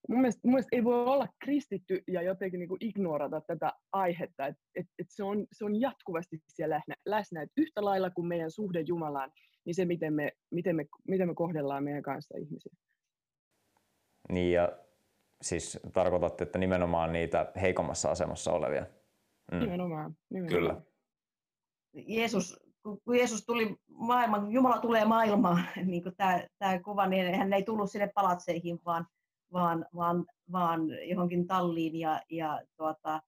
mun 0.10 0.22
mielestä, 0.22 0.42
mun 0.44 0.54
mielestä 0.54 0.76
ei 0.76 0.84
voi 0.84 1.06
olla 1.06 1.28
kristitty 1.44 2.04
ja 2.08 2.22
jotenkin 2.22 2.60
niin 2.60 2.70
kuin 2.70 2.86
ignorata 2.86 3.42
tätä 3.42 3.74
aihetta, 3.92 4.48
että 4.48 4.62
et, 4.76 4.86
et 5.00 5.08
se, 5.10 5.24
on, 5.24 5.48
se 5.52 5.66
on 5.66 5.82
jatkuvasti 5.82 6.38
siellä 6.48 6.76
läsnä, 6.76 6.96
läsnä. 7.06 7.42
Et 7.42 7.52
yhtä 7.58 7.86
lailla 7.86 8.10
kuin 8.10 8.28
meidän 8.28 8.52
suhde 8.52 8.82
Jumalaan, 8.82 9.32
niin 9.66 9.76
se, 9.76 9.86
miten 9.86 10.14
me, 10.14 10.32
miten 10.52 10.76
me, 10.76 10.86
miten 11.08 11.28
me 11.28 11.36
kohdellaan 11.36 11.84
meidän 11.84 12.04
kanssa 12.04 12.38
ihmisiä. 12.38 12.72
Niin 14.32 14.52
ja 14.52 14.80
siis 15.42 15.80
tarkoitatte, 15.94 16.44
että 16.44 16.60
nimenomaan 16.60 17.14
niitä 17.14 17.52
heikommassa 17.62 18.12
asemassa 18.12 18.52
olevia. 18.52 18.86
Mm. 19.52 19.60
Nimenomaan, 19.60 20.18
nimenomaan. 20.30 20.62
Kyllä. 20.62 20.82
Jeesus, 22.08 22.60
kun 22.84 23.18
Jeesus 23.18 23.46
tuli 23.46 23.76
maailman, 23.88 24.52
Jumala 24.52 24.82
tulee 24.82 25.06
maailmaan, 25.06 25.66
niin 25.86 26.04
kuin 26.04 26.16
tämä, 26.16 26.44
tämä 26.60 26.80
kuva, 26.80 27.08
niin 27.08 27.36
hän 27.36 27.54
ei 27.54 27.64
tullut 27.64 27.92
sinne 27.92 28.12
palatseihin, 28.16 28.80
vaan, 28.86 29.08
vaan, 29.56 29.86
vaan, 29.96 30.26
vaan 30.52 30.82
johonkin 31.10 31.48
talliin 31.48 31.96
ja, 31.96 32.22
ja 32.30 32.62
tuota, 32.78 33.22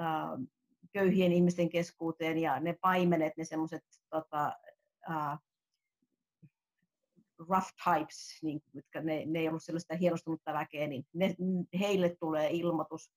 äh, 0.00 0.46
köyhien 0.92 1.32
ihmisten 1.32 1.68
keskuuteen 1.68 2.38
ja 2.38 2.60
ne 2.60 2.76
paimenet, 2.80 3.32
ne 3.36 3.44
semmoiset 3.44 3.84
tota, 4.10 4.52
äh, 5.10 5.38
rough 7.48 7.72
types, 7.84 8.38
niin, 8.42 8.62
mitkä 8.72 9.00
ne, 9.00 9.26
ne 9.26 9.38
ei 9.38 9.48
ollut 9.48 9.62
sellaista 9.62 9.96
hienostunutta 9.96 10.52
väkeä, 10.52 10.86
niin 10.86 11.06
ne, 11.12 11.34
heille 11.80 12.16
tulee 12.20 12.50
ilmoitus. 12.50 13.12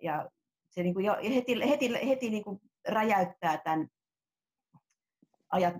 Ja 0.00 0.30
se 0.70 0.82
niin 0.82 0.94
kuin 0.94 1.06
jo 1.06 1.16
heti, 1.34 1.68
heti, 1.68 1.92
heti 2.08 2.30
niin 2.30 2.44
kuin 2.44 2.60
räjäyttää 2.88 3.58
tämän 3.58 3.88
ajat, 5.54 5.74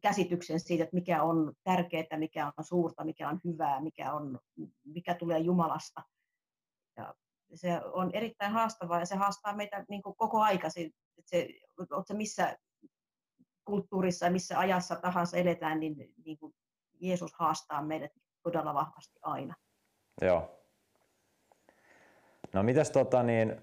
käsityksen 0.00 0.60
siitä, 0.60 0.84
että 0.84 0.94
mikä 0.94 1.22
on 1.22 1.52
tärkeää, 1.64 2.16
mikä 2.16 2.46
on 2.46 2.64
suurta, 2.64 3.04
mikä 3.04 3.28
on 3.28 3.40
hyvää, 3.44 3.80
mikä, 3.80 4.12
on, 4.12 4.38
mikä 4.84 5.14
tulee 5.14 5.38
Jumalasta. 5.38 6.02
Ja 6.96 7.14
se 7.54 7.80
on 7.92 8.10
erittäin 8.14 8.52
haastavaa 8.52 9.00
ja 9.00 9.06
se 9.06 9.16
haastaa 9.16 9.56
meitä 9.56 9.84
niin 9.88 10.02
kuin 10.02 10.16
koko 10.16 10.40
aika. 10.40 10.70
Se, 10.70 10.90
se, 11.24 11.48
se 12.06 12.14
missä 12.14 12.56
kulttuurissa 13.64 14.26
ja 14.26 14.32
missä 14.32 14.58
ajassa 14.58 14.96
tahansa 14.96 15.36
eletään, 15.36 15.80
niin, 15.80 15.96
niin 16.24 16.38
kuin 16.38 16.54
Jeesus 17.00 17.34
haastaa 17.34 17.82
meidät 17.82 18.12
todella 18.42 18.74
vahvasti 18.74 19.18
aina. 19.22 19.54
Joo. 20.22 20.60
No 22.52 22.62
mitäs 22.62 22.90
tota 22.90 23.22
niin, 23.22 23.62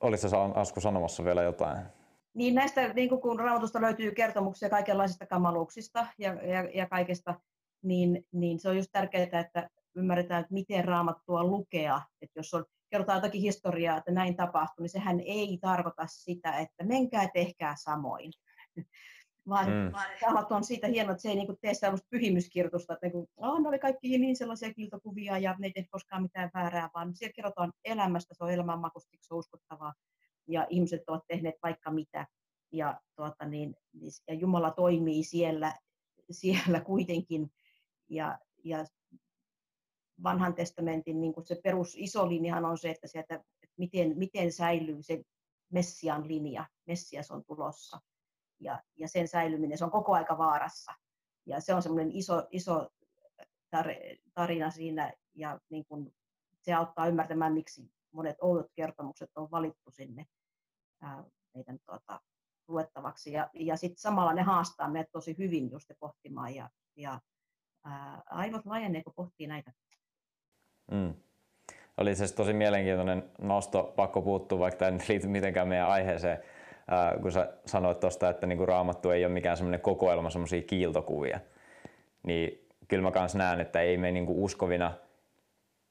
olisi 0.00 0.26
Asku 0.54 0.80
sanomassa 0.80 1.24
vielä 1.24 1.42
jotain? 1.42 1.97
Niin 2.38 2.54
näistä, 2.54 2.92
niin 2.92 3.08
kuin 3.08 3.20
kun 3.20 3.40
raamatusta 3.40 3.80
löytyy 3.80 4.10
kertomuksia 4.10 4.70
kaikenlaisista 4.70 5.26
kamaluuksista 5.26 6.06
ja, 6.18 6.32
ja, 6.32 6.70
ja 6.74 6.88
kaikesta, 6.88 7.40
niin, 7.82 8.26
niin 8.32 8.58
se 8.58 8.68
on 8.68 8.76
just 8.76 8.88
tärkeää, 8.92 9.40
että 9.40 9.70
ymmärretään, 9.96 10.40
että 10.40 10.54
miten 10.54 10.84
raamattua 10.84 11.44
lukea. 11.44 12.02
Että 12.22 12.38
jos 12.38 12.54
on, 12.54 12.64
kerrotaan 12.90 13.16
jotakin 13.16 13.40
historiaa, 13.40 13.96
että 13.96 14.12
näin 14.12 14.36
tapahtui, 14.36 14.82
niin 14.82 14.90
sehän 14.90 15.20
ei 15.20 15.58
tarkoita 15.60 16.06
sitä, 16.06 16.52
että 16.58 16.84
menkää 16.84 17.28
tehkää 17.34 17.74
samoin. 17.76 18.32
vaan, 19.48 19.66
mm. 19.66 19.92
vaan 19.92 20.06
raamattu 20.22 20.54
on 20.54 20.64
siitä 20.64 20.86
hienoa, 20.86 21.12
että 21.12 21.22
se 21.22 21.28
ei 21.28 21.36
niin 21.36 21.46
kuin 21.46 21.58
tee 21.60 21.74
sellaista 21.74 22.08
pyhimyskirjoitusta, 22.10 22.94
että 22.94 23.06
niin 23.06 23.28
oh, 23.36 23.62
ne 23.62 23.68
oli 23.68 23.78
kaikki 23.78 24.18
niin 24.18 24.36
sellaisia 24.36 24.74
kiltokuvia 24.74 25.38
ja 25.38 25.56
ne 25.58 25.66
ei 25.66 25.72
tee 25.72 25.84
koskaan 25.90 26.22
mitään 26.22 26.50
väärää, 26.54 26.90
vaan 26.94 27.16
siellä 27.16 27.32
kerrotaan 27.32 27.72
elämästä, 27.84 28.34
se 28.34 28.44
on 28.44 28.50
elämänmakusta, 28.50 29.16
se 29.20 29.34
on 29.34 29.38
uskottavaa 29.38 29.92
ja 30.48 30.66
ihmiset 30.70 31.02
ovat 31.08 31.24
tehneet 31.28 31.54
vaikka 31.62 31.90
mitä. 31.90 32.26
Ja, 32.72 33.00
tuota, 33.16 33.44
niin, 33.44 33.76
ja 34.28 34.34
Jumala 34.34 34.70
toimii 34.70 35.24
siellä, 35.24 35.74
siellä 36.30 36.80
kuitenkin. 36.80 37.50
Ja, 38.08 38.38
ja 38.64 38.84
vanhan 40.22 40.54
testamentin 40.54 41.20
niin 41.20 41.34
kuin 41.34 41.46
se 41.46 41.60
perus 41.64 41.94
iso 41.96 42.28
linjahan 42.28 42.64
on 42.64 42.78
se, 42.78 42.90
että, 42.90 43.06
sieltä, 43.06 43.34
että 43.34 43.74
miten, 43.78 44.18
miten 44.18 44.52
säilyy 44.52 45.02
se 45.02 45.22
Messian 45.72 46.28
linja, 46.28 46.66
Messias 46.86 47.30
on 47.30 47.44
tulossa. 47.44 48.00
Ja, 48.60 48.82
ja 48.96 49.08
sen 49.08 49.28
säilyminen, 49.28 49.78
se 49.78 49.84
on 49.84 49.90
koko 49.90 50.12
aika 50.12 50.38
vaarassa. 50.38 50.92
Ja 51.46 51.60
se 51.60 51.74
on 51.74 51.82
semmoinen 51.82 52.12
iso, 52.12 52.46
iso 52.50 52.90
tarina 54.34 54.70
siinä. 54.70 55.12
Ja 55.34 55.60
niin 55.70 55.84
kuin 55.84 56.14
se 56.60 56.72
auttaa 56.72 57.08
ymmärtämään, 57.08 57.52
miksi 57.52 57.90
monet 58.12 58.36
oudot 58.40 58.66
kertomukset 58.74 59.30
on 59.36 59.50
valittu 59.50 59.90
sinne 59.90 60.26
meidän 61.54 61.78
tuota, 61.86 62.20
luettavaksi. 62.68 63.32
Ja, 63.32 63.50
ja 63.54 63.76
sitten 63.76 64.00
samalla 64.00 64.32
ne 64.32 64.42
haastaa 64.42 64.90
meidät 64.90 65.10
tosi 65.12 65.38
hyvin 65.38 65.70
just 65.70 65.90
pohtimaan 66.00 66.54
ja, 66.54 66.70
ja 66.96 67.20
ää, 67.84 68.22
aivot 68.30 68.66
laajenee, 68.66 69.02
kun 69.02 69.12
pohtii 69.16 69.46
näitä. 69.46 69.72
Mm. 70.90 71.14
Oli 71.96 72.14
se 72.14 72.34
tosi 72.34 72.52
mielenkiintoinen 72.52 73.30
nosto, 73.40 73.92
pakko 73.96 74.22
puuttua, 74.22 74.58
vaikka 74.58 74.78
tämä 74.78 74.90
ei 74.90 75.08
liity 75.08 75.26
mitenkään 75.26 75.68
meidän 75.68 75.88
aiheeseen, 75.88 76.38
ää, 76.88 77.18
kun 77.22 77.32
sä 77.32 77.52
sanoit 77.66 78.00
tuosta, 78.00 78.28
että 78.28 78.46
niinku 78.46 78.66
raamattu 78.66 79.10
ei 79.10 79.24
ole 79.24 79.32
mikään 79.32 79.56
semmoinen 79.56 79.80
kokoelma 79.80 80.30
semmoisia 80.30 80.62
kiiltokuvia. 80.62 81.40
Niin 82.22 82.68
kyllä 82.88 83.02
mä 83.02 83.10
kanssa 83.10 83.38
näen, 83.38 83.60
että 83.60 83.80
ei 83.80 83.96
me 83.96 84.10
niinku 84.12 84.44
uskovina, 84.44 84.92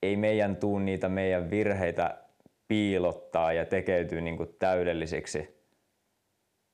ei 0.01 0.15
meidän 0.15 0.55
tuu 0.55 0.79
niitä 0.79 1.09
meidän 1.09 1.49
virheitä 1.49 2.26
piilottaa 2.67 3.53
ja 3.53 3.65
tekeytyy 3.65 4.21
niinku 4.21 4.45
täydellisiksi. 4.45 5.57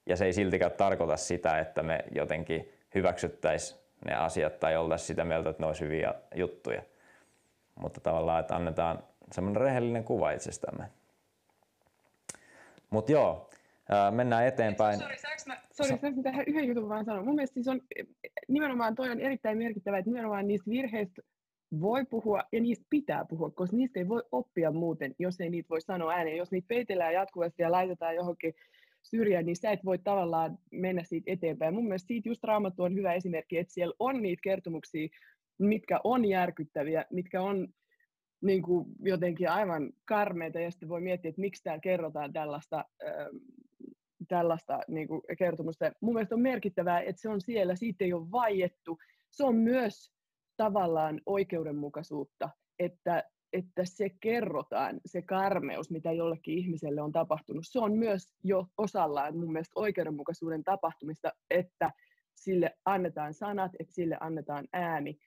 Ja 0.05 0.15
se 0.15 0.25
ei 0.25 0.33
siltikään 0.33 0.71
tarkoita 0.71 1.17
sitä, 1.17 1.59
että 1.59 1.83
me 1.83 1.99
jotenkin 2.15 2.69
hyväksyttäisiin 2.95 3.79
ne 4.05 4.15
asiat 4.15 4.59
tai 4.59 4.77
oltaisiin 4.77 5.07
sitä 5.07 5.25
mieltä, 5.25 5.49
että 5.49 5.63
ne 5.63 5.67
olisi 5.67 5.85
hyviä 5.85 6.13
juttuja. 6.35 6.81
Mutta 7.79 8.01
tavallaan, 8.01 8.39
että 8.39 8.55
annetaan 8.55 9.03
semmoinen 9.31 9.61
rehellinen 9.61 10.03
kuva 10.03 10.31
itsestämme. 10.31 10.85
Mutta 12.89 13.11
joo, 13.11 13.49
mennään 14.11 14.47
eteenpäin. 14.47 14.99
Sori, 14.99 15.17
saanko 15.17 15.97
saanko 15.99 16.21
tähän 16.23 16.45
yhden 16.47 16.67
jutun 16.67 16.89
vaan 16.89 17.05
sanoa? 17.05 17.23
Mun 17.23 17.35
mielestä 17.35 17.53
siis 17.53 17.67
on, 17.67 17.81
nimenomaan 18.47 18.95
toi 18.95 19.09
on 19.09 19.19
erittäin 19.19 19.57
merkittävä, 19.57 19.97
että 19.97 20.09
nimenomaan 20.11 20.47
niistä 20.47 20.71
virheistä 20.71 21.21
voi 21.81 22.05
puhua 22.05 22.43
ja 22.51 22.61
niistä 22.61 22.85
pitää 22.89 23.25
puhua, 23.29 23.49
koska 23.49 23.77
niistä 23.77 23.99
ei 23.99 24.07
voi 24.07 24.23
oppia 24.31 24.71
muuten, 24.71 25.15
jos 25.19 25.41
ei 25.41 25.49
niitä 25.49 25.69
voi 25.69 25.81
sanoa 25.81 26.11
ääneen. 26.11 26.37
Jos 26.37 26.51
niitä 26.51 26.67
peitellään 26.67 27.13
jatkuvasti 27.13 27.61
ja 27.61 27.71
laitetaan 27.71 28.15
johonkin 28.15 28.53
syrjään, 29.01 29.45
niin 29.45 29.55
sä 29.55 29.71
et 29.71 29.85
voi 29.85 29.97
tavallaan 29.97 30.57
mennä 30.71 31.03
siitä 31.03 31.31
eteenpäin. 31.31 31.73
Mun 31.73 31.83
mielestä 31.83 32.07
siitä 32.07 32.29
just 32.29 32.43
Raamattu 32.43 32.83
on 32.83 32.95
hyvä 32.95 33.13
esimerkki, 33.13 33.57
että 33.57 33.73
siellä 33.73 33.93
on 33.99 34.21
niitä 34.21 34.41
kertomuksia, 34.43 35.07
mitkä 35.59 35.99
on 36.03 36.25
järkyttäviä, 36.25 37.05
mitkä 37.11 37.41
on 37.41 37.67
niin 38.41 38.61
kuin 38.61 38.85
jotenkin 38.99 39.49
aivan 39.49 39.93
karmeita, 40.05 40.59
ja 40.59 40.71
sitten 40.71 40.89
voi 40.89 41.01
miettiä, 41.01 41.29
että 41.29 41.41
miksi 41.41 41.63
täällä 41.63 41.81
kerrotaan 41.81 42.33
tällaista, 42.33 42.85
äh, 43.07 43.27
tällaista 44.27 44.79
niin 44.87 45.07
kuin 45.07 45.21
kertomusta. 45.37 45.91
Mun 46.01 46.13
mielestä 46.13 46.35
on 46.35 46.41
merkittävää, 46.41 47.01
että 47.01 47.21
se 47.21 47.29
on 47.29 47.41
siellä, 47.41 47.75
siitä 47.75 48.05
ei 48.05 48.13
ole 48.13 48.31
vaiettu. 48.31 48.97
Se 49.29 49.43
on 49.43 49.55
myös 49.55 50.13
tavallaan 50.57 51.21
oikeudenmukaisuutta, 51.25 52.49
että, 52.79 53.23
että 53.53 53.85
se 53.85 54.09
kerrotaan, 54.09 55.01
se 55.05 55.21
karmeus, 55.21 55.91
mitä 55.91 56.11
jollekin 56.11 56.57
ihmiselle 56.57 57.01
on 57.01 57.11
tapahtunut, 57.11 57.63
se 57.67 57.79
on 57.79 57.93
myös 57.93 58.33
jo 58.43 58.67
osallaan 58.77 59.37
mun 59.37 59.51
mielestä 59.51 59.73
oikeudenmukaisuuden 59.75 60.63
tapahtumista, 60.63 61.31
että 61.49 61.91
sille 62.35 62.77
annetaan 62.85 63.33
sanat, 63.33 63.71
että 63.79 63.93
sille 63.93 64.17
annetaan 64.19 64.67
ääni, 64.73 65.17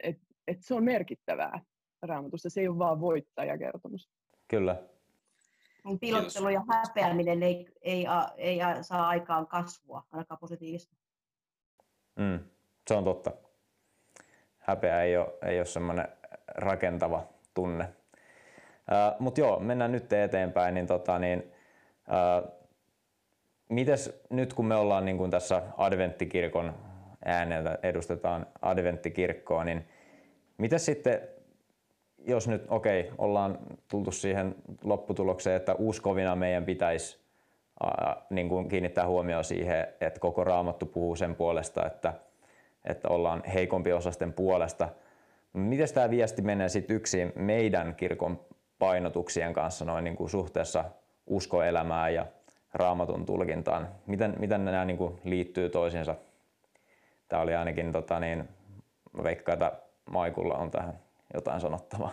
että 0.00 0.26
et 0.48 0.58
se 0.60 0.74
on 0.74 0.84
merkittävää 0.84 1.60
raamatussa, 2.02 2.50
se 2.50 2.60
ei 2.60 2.68
ole 2.68 2.78
vaan 2.78 3.00
voittajakertomus. 3.00 4.10
Kyllä. 4.48 4.82
Pilottelu 6.00 6.48
ja 6.48 6.62
häpeäminen 6.70 7.42
ei, 7.42 7.68
ei, 7.82 8.06
ei, 8.36 8.60
ei 8.60 8.84
saa 8.84 9.08
aikaan 9.08 9.46
kasvua, 9.46 10.02
ainakaan 10.12 10.38
positiivista. 10.40 10.96
Mm, 12.16 12.38
se 12.88 12.94
on 12.94 13.04
totta. 13.04 13.43
Häpeä 14.64 15.02
ei 15.02 15.16
ole, 15.16 15.28
ei 15.42 15.58
ole 15.58 15.66
semmoinen 15.66 16.08
rakentava 16.48 17.26
tunne. 17.54 17.88
Mutta 19.18 19.40
joo, 19.40 19.60
mennään 19.60 19.92
nyt 19.92 20.12
eteenpäin. 20.12 20.74
Niin 20.74 20.86
tota, 20.86 21.18
niin, 21.18 21.52
uh, 22.08 22.50
mites 23.68 24.24
nyt 24.30 24.54
kun 24.54 24.66
me 24.66 24.76
ollaan 24.76 25.04
niin 25.04 25.18
kun 25.18 25.30
tässä 25.30 25.62
adventtikirkon 25.76 26.74
äänellä 27.24 27.78
edustetaan 27.82 28.46
adventtikirkkoa, 28.62 29.64
niin 29.64 29.88
mitä 30.58 30.78
sitten, 30.78 31.20
jos 32.18 32.48
nyt 32.48 32.64
okei, 32.68 33.00
okay, 33.00 33.14
ollaan 33.18 33.58
tultu 33.88 34.10
siihen 34.10 34.54
lopputulokseen, 34.84 35.56
että 35.56 35.74
uskovina 35.78 36.36
meidän 36.36 36.64
pitäisi 36.64 37.18
uh, 37.84 38.22
niin 38.30 38.48
kuin 38.48 38.68
kiinnittää 38.68 39.06
huomioon 39.06 39.44
siihen, 39.44 39.88
että 40.00 40.20
koko 40.20 40.44
raamattu 40.44 40.86
puhuu 40.86 41.16
sen 41.16 41.34
puolesta, 41.34 41.86
että, 41.86 42.12
että 42.84 43.08
ollaan 43.08 43.42
heikompi 43.54 43.92
osasten 43.92 44.32
puolesta– 44.32 44.88
Miten 45.54 45.88
tämä 45.94 46.10
viesti 46.10 46.42
menee 46.42 46.68
sitten 46.68 46.96
yksin 46.96 47.32
meidän 47.36 47.94
kirkon 47.94 48.40
painotuksien 48.78 49.52
kanssa 49.52 49.84
noin 49.84 50.04
niin 50.04 50.16
kuin 50.16 50.30
suhteessa 50.30 50.84
uskoelämään 51.26 52.14
ja 52.14 52.26
raamatun 52.72 53.26
tulkintaan? 53.26 53.88
Miten, 54.06 54.34
miten 54.38 54.64
nämä 54.64 54.84
niin 54.84 54.96
kuin 54.96 55.20
liittyy 55.24 55.68
toisiinsa? 55.68 56.14
Tämä 57.28 57.42
oli 57.42 57.54
ainakin, 57.54 57.92
tota, 57.92 58.20
niin, 58.20 58.48
veikkaan, 59.22 59.54
että 59.54 59.72
Maikulla 60.10 60.54
on 60.54 60.70
tähän 60.70 60.98
jotain 61.34 61.60
sanottavaa. 61.60 62.10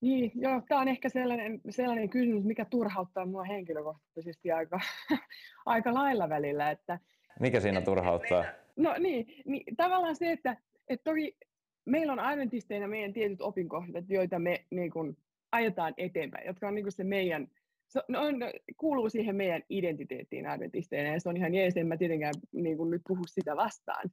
Niin, 0.00 0.32
joo, 0.34 0.62
tämä 0.68 0.80
on 0.80 0.88
ehkä 0.88 1.08
sellainen, 1.08 1.60
sellainen 1.70 2.08
kysymys, 2.08 2.44
mikä 2.44 2.64
turhauttaa 2.64 3.26
minua 3.26 3.44
henkilökohtaisesti 3.44 4.52
aika, 4.52 4.80
aika 5.66 5.94
lailla 5.94 6.28
välillä. 6.28 6.70
Että, 6.70 6.98
mikä 7.40 7.60
siinä 7.60 7.80
turhauttaa? 7.80 8.44
No 8.76 8.94
niin, 8.98 9.26
niin 9.44 9.76
tavallaan 9.76 10.16
se, 10.16 10.32
että, 10.32 10.56
että 10.88 11.04
toki 11.04 11.36
meillä 11.84 12.12
on 12.12 12.20
adventisteina 12.20 12.88
meidän 12.88 13.12
tietyt 13.12 13.40
opinkohdat, 13.40 14.04
joita 14.08 14.38
me 14.38 14.64
niin 14.70 14.90
kuin, 14.90 15.16
ajetaan 15.52 15.94
eteenpäin, 15.96 16.46
jotka 16.46 16.68
on 16.68 16.74
niin 16.74 16.92
se 16.92 17.04
meidän, 17.04 17.48
se 17.88 18.00
on, 18.16 18.34
kuuluu 18.76 19.10
siihen 19.10 19.36
meidän 19.36 19.62
identiteettiin 19.68 20.46
adventisteina, 20.46 21.12
ja 21.12 21.20
se 21.20 21.28
on 21.28 21.36
ihan 21.36 21.54
jees, 21.54 21.76
en 21.76 21.86
mä 21.86 21.96
tietenkään 21.96 22.34
niin 22.52 22.76
kuin, 22.76 22.90
nyt 22.90 23.02
puhu 23.08 23.22
sitä 23.26 23.56
vastaan. 23.56 24.10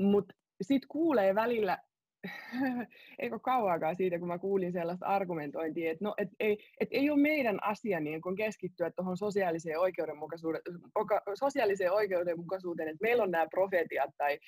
Mutta 0.00 0.34
sitten 0.62 0.88
kuulee 0.88 1.34
välillä, 1.34 1.78
eikö 3.18 3.38
kauaakaan 3.38 3.96
siitä, 3.96 4.18
kun 4.18 4.28
mä 4.28 4.38
kuulin 4.38 4.72
sellaista 4.72 5.06
argumentointia, 5.06 5.90
että 5.90 6.04
no, 6.04 6.14
et 6.18 6.28
ei, 6.40 6.58
et 6.80 6.88
ei 6.90 7.10
ole 7.10 7.20
meidän 7.20 7.62
asia 7.62 8.00
niin 8.00 8.20
kun 8.20 8.36
keskittyä 8.36 8.90
tuohon 8.90 9.16
sosiaaliseen 9.16 9.80
oikeudenmukaisuuteen, 9.80 10.62
sosiaaliseen 11.34 11.92
oikeudenmukaisuuteen, 11.92 12.88
että 12.88 13.02
meillä 13.02 13.22
on 13.22 13.30
nämä 13.30 13.46
profetiat 13.50 14.10
tai 14.16 14.38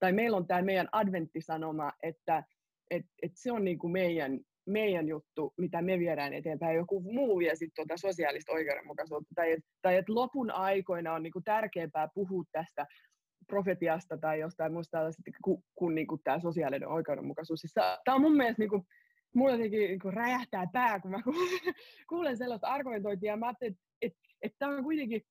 tai 0.00 0.12
meillä 0.12 0.36
on 0.36 0.46
tämä 0.46 0.62
meidän 0.62 0.88
adventtisanoma, 0.92 1.92
että 2.02 2.44
et, 2.90 3.06
et 3.22 3.32
se 3.34 3.52
on 3.52 3.64
niinku 3.64 3.88
meidän, 3.88 4.40
meidän 4.66 5.08
juttu, 5.08 5.54
mitä 5.58 5.82
me 5.82 5.98
viedään 5.98 6.34
eteenpäin, 6.34 6.76
joku 6.76 7.00
muu 7.00 7.38
vie 7.38 7.54
sitten 7.54 7.86
tuota 7.86 8.00
sosiaalista 8.00 8.52
oikeudenmukaisuutta, 8.52 9.34
tai 9.34 9.52
että 9.52 9.68
tai 9.82 9.96
et 9.96 10.08
lopun 10.08 10.50
aikoina 10.50 11.14
on 11.14 11.22
niinku 11.22 11.40
tärkeämpää 11.40 12.08
puhua 12.14 12.44
tästä 12.52 12.86
profetiasta 13.50 14.18
tai 14.18 14.40
jostain 14.40 14.72
muusta 14.72 14.98
tällaisesta 14.98 15.30
kuin, 15.44 15.64
kuin 15.74 15.94
niinku 15.94 16.18
tämä 16.24 16.40
sosiaalinen 16.40 16.88
oikeudenmukaisuus. 16.88 17.60
Siis 17.60 17.74
tämä 17.74 18.14
on 18.14 18.20
mun 18.20 18.36
mielestä 18.36 18.62
niinku 18.62 18.86
mulla 19.34 19.52
jotenkin 19.52 19.80
niin 19.80 20.12
räjähtää 20.12 20.66
pää, 20.72 21.00
kun 21.00 21.10
mä 21.10 21.22
kuulen, 21.24 21.74
kuulen 22.08 22.36
sellaista 22.36 22.66
argumentointia. 22.66 23.36
Mä 23.36 23.46
ajattelin, 23.46 23.72
että, 23.72 23.84
että, 24.02 24.18
että 24.42 24.56
tämä 24.58 24.76
on 24.76 24.84
kuitenkin 24.84 25.22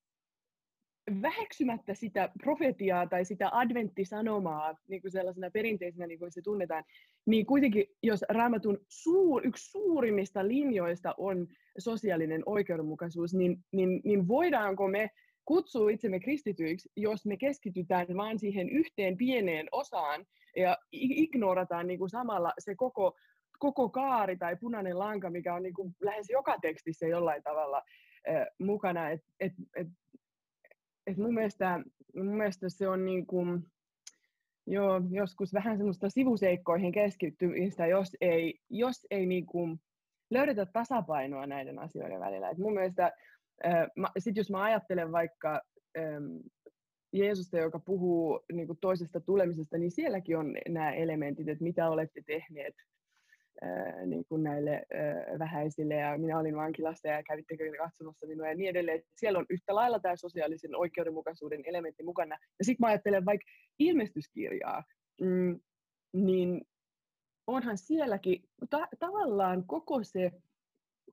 väheksymättä 1.22 1.94
sitä 1.94 2.30
profetiaa 2.44 3.08
tai 3.08 3.26
sitä 3.26 3.50
adventtisanomaa 3.52 4.76
niin 4.88 5.02
kuin 5.02 5.12
sellaisena 5.12 5.52
perinteisenä, 5.52 6.08
niin 6.08 6.20
kuin 6.20 6.32
se 6.32 6.42
tunnetaan, 6.42 6.84
niin 7.26 7.46
kuitenkin 7.46 7.86
jos 8.04 8.26
raamatun 8.30 8.78
suur, 8.88 9.48
yksi 9.48 9.72
suurimmista 9.72 10.48
linjoista 10.48 11.16
on 11.18 11.48
sosiaalinen 11.78 12.44
oikeudenmukaisuus, 12.46 13.34
niin, 13.34 13.58
niin, 13.72 14.02
niin 14.04 14.28
voidaanko 14.28 14.88
me 14.88 15.10
kutsua 15.50 15.90
itsemme 15.90 16.20
kristityiksi, 16.20 16.90
jos 16.96 17.26
me 17.26 17.38
keskitytään 17.38 18.08
vain 18.18 18.40
siihen 18.40 18.70
yhteen 18.70 19.18
pieneen 19.18 19.68
osaan 19.72 20.26
ja 20.56 20.78
ignorataan 20.92 21.88
niin 21.88 22.00
kuin 22.00 22.10
samalla 22.10 22.54
se 22.60 22.76
koko, 22.76 23.18
koko 23.60 23.90
kaari 23.90 24.38
tai 24.38 24.56
punainen 24.56 25.00
lanka, 25.00 25.30
mikä 25.30 25.56
on 25.56 25.64
niin 25.64 25.74
kuin 25.74 25.96
lähes 26.02 26.30
joka 26.30 26.58
tekstissä 26.62 27.08
jollain 27.08 27.44
tavalla 27.44 27.82
äh, 28.30 28.46
mukana. 28.60 29.10
Et, 29.10 29.22
et, 29.40 29.54
et 29.76 29.88
et 31.08 31.18
mun, 31.18 31.34
mielestä, 31.34 31.80
mun 32.16 32.38
mielestä 32.38 32.70
se 32.70 32.88
on 32.88 33.06
niin 33.06 33.26
kuin, 33.26 33.64
joo, 34.68 35.02
joskus 35.12 35.54
vähän 35.54 35.78
semmoista 35.78 36.10
sivuseikkoihin 36.10 36.92
keskittymistä, 36.92 37.88
jos 37.88 38.18
ei, 38.22 38.60
jos 38.70 39.08
ei 39.12 39.26
niin 39.26 39.46
kuin 39.46 39.80
löydetä 40.30 40.66
tasapainoa 40.66 41.48
näiden 41.48 41.80
asioiden 41.80 42.20
välillä. 42.20 42.50
Et 42.50 42.58
mun 42.58 42.74
mielestä, 42.74 43.12
äh, 43.66 43.88
sit 44.20 44.38
jos 44.38 44.50
mä 44.50 44.64
ajattelen 44.64 45.12
vaikka 45.12 45.62
Jeesusta, 47.14 47.58
joka 47.58 47.80
puhuu 47.80 48.40
niin 48.54 48.68
kuin 48.68 48.80
toisesta 48.82 49.20
tulemisesta, 49.20 49.78
niin 49.78 49.92
sielläkin 49.92 50.38
on 50.38 50.56
nämä 50.70 50.92
elementit, 50.92 51.48
että 51.48 51.64
mitä 51.64 51.90
olette 51.90 52.22
tehneet 52.26 52.76
niin 54.06 54.26
kuin 54.26 54.44
näille 54.44 54.84
vähäisille 55.40 55.96
ja 55.96 56.18
minä 56.18 56.40
olin 56.40 56.56
vankilassa 56.56 57.08
ja 57.08 57.24
kävittekö 57.24 57.64
katsomassa 57.78 58.28
minua 58.28 58.48
ja 58.48 58.56
niin 58.56 58.70
edelleen. 58.70 59.04
Siellä 59.16 59.40
on 59.40 59.46
yhtä 59.50 59.76
lailla 59.76 60.00
tämä 60.00 60.16
sosiaalisen 60.16 60.76
oikeudenmukaisuuden 60.76 61.62
elementti 61.66 62.04
mukana. 62.04 62.38
Ja 62.60 62.66
sitten 62.66 62.86
mä 62.86 62.88
ajattelen 62.88 63.26
vaikka 63.26 63.46
ilmestyskirjaa, 63.80 64.84
mm, 65.22 65.60
niin 66.14 66.62
onhan 67.48 67.78
sielläkin 67.78 68.44
ta- 68.70 68.88
tavallaan 69.00 69.64
koko 69.68 70.04
se, 70.04 70.32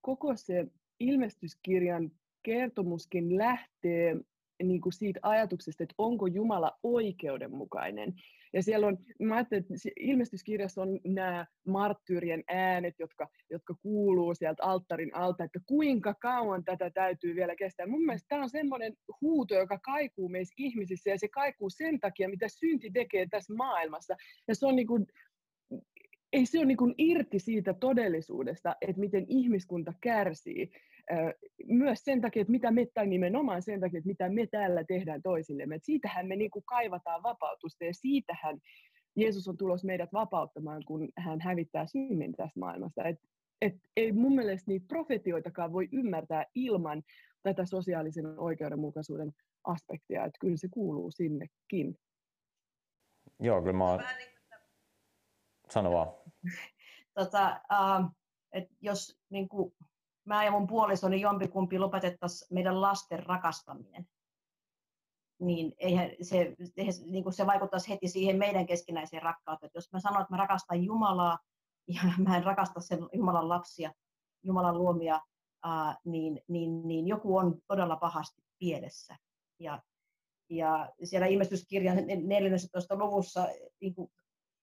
koko 0.01 0.37
se 0.37 0.67
ilmestyskirjan 1.01 2.11
kertomuskin 2.47 3.39
lähtee 3.39 4.17
niin 4.63 4.81
kuin 4.81 4.93
siitä 4.93 5.21
ajatuksesta, 5.23 5.83
että 5.83 5.95
onko 5.99 6.27
Jumala 6.27 6.73
oikeudenmukainen. 6.83 8.15
Ja 8.53 8.63
siellä 8.63 8.87
on, 8.87 8.99
mä 9.23 9.35
ajattelin, 9.35 9.63
että 9.63 9.75
ilmestyskirjassa 10.01 10.83
on 10.83 11.01
nämä 11.05 11.47
marttyyrien 11.67 12.45
äänet, 12.49 12.95
jotka, 12.99 13.29
jotka 13.51 13.75
kuuluu 13.83 14.35
sieltä 14.35 14.63
alttarin 14.63 15.15
alta, 15.15 15.45
että 15.45 15.61
kuinka 15.67 16.15
kauan 16.15 16.65
tätä 16.65 16.91
täytyy 16.91 17.35
vielä 17.35 17.57
kestää. 17.57 17.87
Mun 17.87 18.05
mielestä 18.05 18.27
tämä 18.29 18.43
on 18.43 18.51
semmoinen 18.51 18.95
huuto, 19.21 19.55
joka 19.55 19.79
kaikuu 19.79 20.29
meissä 20.29 20.55
ihmisissä, 20.59 21.11
ja 21.11 21.19
se 21.19 21.29
kaikuu 21.29 21.71
sen 21.71 22.01
takia, 22.01 22.29
mitä 22.29 22.47
synti 22.49 22.91
tekee 22.91 23.27
tässä 23.31 23.55
maailmassa. 23.55 24.17
Ja 24.49 24.55
se 24.55 24.67
on 24.67 24.77
niin 24.77 24.87
kuin, 24.87 25.07
ei 26.37 26.47
se 26.47 26.59
ole 26.59 26.67
niin 26.67 26.77
kuin 26.77 26.95
irti 26.99 27.39
siitä 27.39 27.75
todellisuudesta, 27.75 28.77
että 28.81 29.01
miten 29.01 29.27
ihmiskunta 29.29 29.93
kärsii 30.01 30.71
myös 31.67 32.01
sen 32.05 32.21
takia, 32.21 32.41
että 32.41 32.51
mitä 32.51 32.71
me, 32.71 32.87
tai 32.95 33.07
nimenomaan 33.07 33.63
sen 33.63 33.81
takia, 33.81 33.99
että 33.99 34.09
mitä 34.09 34.29
me 34.29 34.47
täällä 34.47 34.85
tehdään 34.85 35.23
toisillemme. 35.23 35.75
Että 35.75 35.87
siitähän 35.87 36.27
me 36.27 36.37
niin 36.37 36.51
kuin 36.51 36.65
kaivataan 36.65 37.23
vapautusta 37.23 37.85
ja 37.85 37.95
siitähän 37.95 38.59
Jeesus 39.17 39.49
on 39.49 39.57
tulos 39.57 39.85
meidät 39.85 40.13
vapauttamaan, 40.13 40.83
kun 40.87 41.09
hän 41.17 41.41
hävittää 41.41 41.87
synnin 41.87 42.33
tästä 42.33 42.61
maailmasta. 42.61 43.05
Et, 43.05 43.21
et 43.61 43.75
ei 43.97 44.13
mun 44.13 44.35
mielestä 44.35 44.71
niitä 44.71 44.87
profetioitakaan 44.89 45.73
voi 45.73 45.89
ymmärtää 45.93 46.45
ilman 46.55 47.03
tätä 47.43 47.67
sosiaalisen 47.67 48.39
oikeudenmukaisuuden 48.39 49.33
aspektia, 49.65 50.25
että 50.25 50.39
kyllä 50.41 50.57
se 50.57 50.69
kuuluu 50.71 51.11
sinnekin. 51.11 51.99
Joo, 53.41 53.61
kyllä 53.61 53.77
mä 53.77 53.91
oon... 53.91 54.01
Sano 55.71 55.93
vaan. 55.93 56.26
tota, 57.19 57.61
uh, 57.73 58.11
et 58.53 58.69
jos 58.81 59.19
niin 59.31 59.49
kuin, 59.49 59.75
mä 60.25 60.45
ja 60.45 60.51
mun 60.51 60.67
puolisoni 60.67 61.21
jompikumpi 61.21 61.79
lopetettaisiin 61.79 62.55
meidän 62.55 62.81
lasten 62.81 63.27
rakastaminen, 63.27 64.07
niin 65.41 65.73
eihän 65.79 66.11
se, 66.23 66.55
eihän, 66.77 66.95
niin 67.07 67.25
kuin 67.25 67.33
se 67.33 67.47
vaikuttaisi 67.47 67.89
heti 67.89 68.09
siihen 68.09 68.37
meidän 68.37 68.67
keskinäiseen 68.67 69.23
rakkauteen. 69.23 69.71
Jos 69.75 69.93
mä 69.93 70.01
sanon, 70.01 70.23
että 70.23 70.33
mä 70.33 70.37
rakastan 70.37 70.85
Jumalaa 70.85 71.39
ja 71.95 72.03
mä 72.19 72.37
en 72.37 72.45
rakasta 72.45 72.81
sen 72.81 72.99
Jumalan 73.13 73.49
lapsia, 73.49 73.93
Jumalan 74.43 74.79
luomia, 74.79 75.21
ää, 75.65 75.97
niin, 76.05 76.41
niin, 76.49 76.89
niin 76.89 77.09
joku 77.09 77.37
on 77.37 77.59
todella 77.67 77.97
pahasti 77.97 78.43
pielessä. 78.59 79.17
Ja, 79.59 79.83
ja 80.51 80.93
siellä 81.05 81.27
ilmestyskirjan 81.27 81.97
14. 82.25 82.99
luvussa 82.99 83.49
niin 83.81 83.95
kuin 83.95 84.11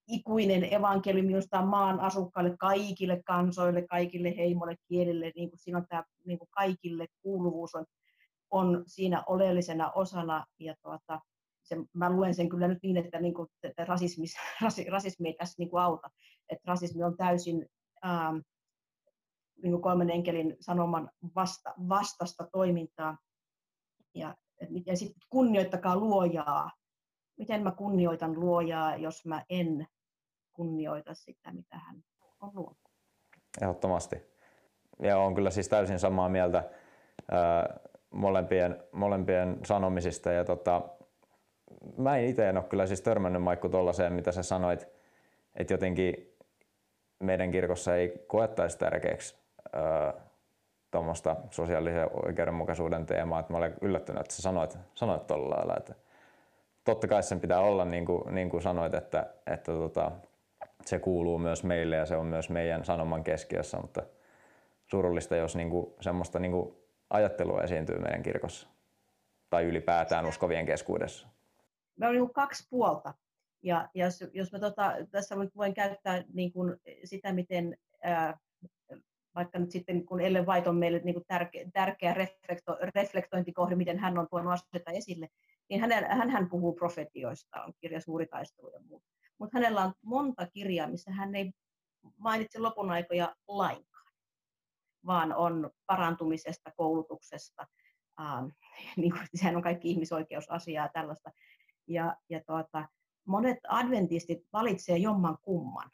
ikuinen 0.08 0.74
evankeliumi 0.74 1.36
on 1.36 1.68
maan 1.68 2.00
asukkaille, 2.00 2.58
kaikille 2.60 3.24
kansoille, 3.26 3.88
kaikille 3.88 4.38
heimoille, 4.38 4.76
kielille, 4.88 5.32
niin 5.36 5.50
kuin 5.50 5.60
siinä 5.60 5.78
on 5.78 5.86
tämä 5.90 6.04
niin 6.26 6.40
kuin 6.40 6.50
kaikille 6.52 7.06
kuuluvuus 7.22 7.76
on, 7.76 7.86
on 8.52 8.84
siinä 8.88 9.24
oleellisena 9.28 9.92
osana, 9.92 10.46
ja 10.60 10.76
tuota, 10.82 11.20
se, 11.64 11.76
mä 11.94 12.10
luen 12.10 12.36
sen 12.36 12.50
kyllä 12.50 12.68
nyt 12.68 12.84
niin, 12.84 12.98
että, 12.98 13.20
niin 13.20 13.34
kuin, 13.34 13.48
että 13.64 13.86
rasismi, 13.86 14.26
rasismi 14.92 15.28
ei 15.28 15.34
tässä 15.34 15.56
niin 15.58 15.70
kuin 15.70 15.84
auta, 15.84 16.10
että 16.50 16.64
rasismi 16.72 17.04
on 17.04 17.18
täysin 17.18 17.66
ähm, 18.06 18.38
niin 19.64 19.72
kuin 19.72 19.82
kolmen 19.82 20.10
enkelin 20.10 20.56
sanoman 20.60 21.10
vasta, 21.36 21.74
vastasta 21.90 22.48
toimintaa, 22.52 23.18
ja, 24.16 24.36
ja 24.86 24.98
sitten 24.98 25.22
kunnioittakaa 25.30 25.98
luojaa, 25.98 26.72
miten 27.38 27.64
mä 27.64 27.72
kunnioitan 27.72 28.40
luojaa, 28.40 28.96
jos 28.96 29.26
mä 29.26 29.46
en 29.50 29.88
kunnioita 30.54 31.14
sitä, 31.14 31.52
mitä 31.52 31.78
hän 31.78 32.04
on 32.42 32.52
luonut. 32.54 32.78
Ehdottomasti. 33.62 34.16
Ja 35.00 35.18
on 35.18 35.36
kyllä 35.36 35.50
siis 35.50 35.70
täysin 35.70 36.00
samaa 36.00 36.30
mieltä 36.30 36.64
ää, 37.32 37.80
molempien, 38.12 38.84
molempien 38.92 39.60
sanomisista. 39.66 40.32
Ja 40.32 40.44
tota, 40.44 40.82
mä 41.98 42.18
en 42.18 42.26
itse 42.26 42.50
en 42.50 42.58
ole 42.58 42.66
kyllä 42.66 42.88
siis 42.88 43.02
törmännyt 43.02 43.44
Maikku 43.44 43.70
tuollaiseen, 43.70 44.14
mitä 44.14 44.32
sä 44.32 44.44
sanoit, 44.44 44.88
että 45.56 45.74
jotenkin 45.74 46.36
meidän 47.20 47.52
kirkossa 47.52 47.96
ei 47.96 48.26
koettaisi 48.28 48.78
tärkeäksi 48.78 49.36
tuommoista 50.92 51.36
sosiaalisen 51.50 52.10
oikeudenmukaisuuden 52.26 53.06
teemaa. 53.06 53.40
Että 53.40 53.54
mä 53.54 53.58
olen 53.58 53.74
yllättynyt, 53.82 54.22
että 54.22 54.34
sä 54.34 54.42
sanoit, 54.42 54.78
sanoit 54.96 55.28
tuolla 55.28 55.56
lailla, 55.56 55.78
että 55.78 55.96
totta 56.84 57.08
kai 57.08 57.24
sen 57.24 57.40
pitää 57.40 57.60
olla 57.60 57.86
niin 57.86 58.06
kuin, 58.06 58.36
niin 58.36 58.50
kuin 58.50 58.64
sanoit, 58.64 58.94
että, 58.94 59.34
että 59.48 59.72
tota, 59.72 60.12
se 60.86 61.00
kuuluu 61.00 61.40
myös 61.40 61.64
meille 61.64 61.96
ja 61.96 62.06
se 62.06 62.16
on 62.16 62.26
myös 62.26 62.50
meidän 62.50 62.86
sanoman 62.86 63.24
keskiössä, 63.24 63.78
mutta 63.78 64.04
surullista, 64.88 65.36
jos 65.36 65.56
niinku 65.56 65.96
semmoista 66.02 66.40
niinku 66.40 66.88
ajattelua 67.10 67.62
esiintyy 67.62 68.00
meidän 68.00 68.24
kirkossa 68.24 68.68
tai 69.50 69.64
ylipäätään 69.64 70.26
uskovien 70.26 70.66
keskuudessa. 70.66 71.28
Me 71.96 72.08
on 72.08 72.14
niinku 72.14 72.34
kaksi 72.34 72.68
puolta. 72.70 73.14
Ja, 73.62 73.90
ja 73.94 74.08
jos, 74.34 74.52
mä 74.52 74.60
tota, 74.60 74.94
tässä 75.12 75.36
voin 75.56 75.74
käyttää 75.74 76.24
niin 76.34 76.54
kuin 76.54 76.76
sitä, 77.04 77.34
miten 77.34 77.78
ää, 78.04 78.38
vaikka 79.36 79.60
nyt 79.60 79.72
sitten 79.72 80.06
kun 80.06 80.22
Ellen 80.22 80.48
White 80.48 80.70
on 80.70 80.76
meille 80.76 81.02
niin 81.04 81.14
kuin 81.14 81.26
tärkeä, 81.28 81.66
tärkeä 81.74 82.14
reflekto, 82.14 82.78
reflektointikohde, 82.96 83.76
miten 83.76 84.00
hän 84.00 84.18
on 84.18 84.28
tuonut 84.30 84.54
asioita 84.54 84.92
esille, 84.92 85.28
niin 85.70 85.82
hän, 85.82 86.30
hän 86.30 86.50
puhuu 86.50 86.74
profetioista, 86.74 87.64
on 87.64 87.74
kirja 87.82 88.02
Suuri 88.02 88.26
taistelu 88.26 88.70
ja 88.74 88.80
muut 88.90 89.04
mutta 89.40 89.58
hänellä 89.58 89.82
on 89.82 89.94
monta 90.02 90.48
kirjaa, 90.48 90.88
missä 90.88 91.12
hän 91.12 91.36
ei 91.36 91.52
mainitse 92.18 92.60
lopun 92.60 92.92
aikoja 92.92 93.36
lainkaan, 93.48 94.14
vaan 95.06 95.34
on 95.34 95.72
parantumisesta, 95.86 96.72
koulutuksesta, 96.78 97.68
ähm, 98.22 98.46
niin 98.98 99.12
kuin, 99.12 99.28
sehän 99.36 99.56
on 99.56 99.62
kaikki 99.62 99.90
ihmisoikeusasiaa 99.90 100.90
tällaista. 100.94 101.32
Ja, 101.88 102.18
ja 102.30 102.42
tuota, 102.48 102.88
monet 103.28 103.58
adventistit 103.68 104.40
valitsee 104.54 104.98
jomman 104.98 105.38
kumman. 105.42 105.90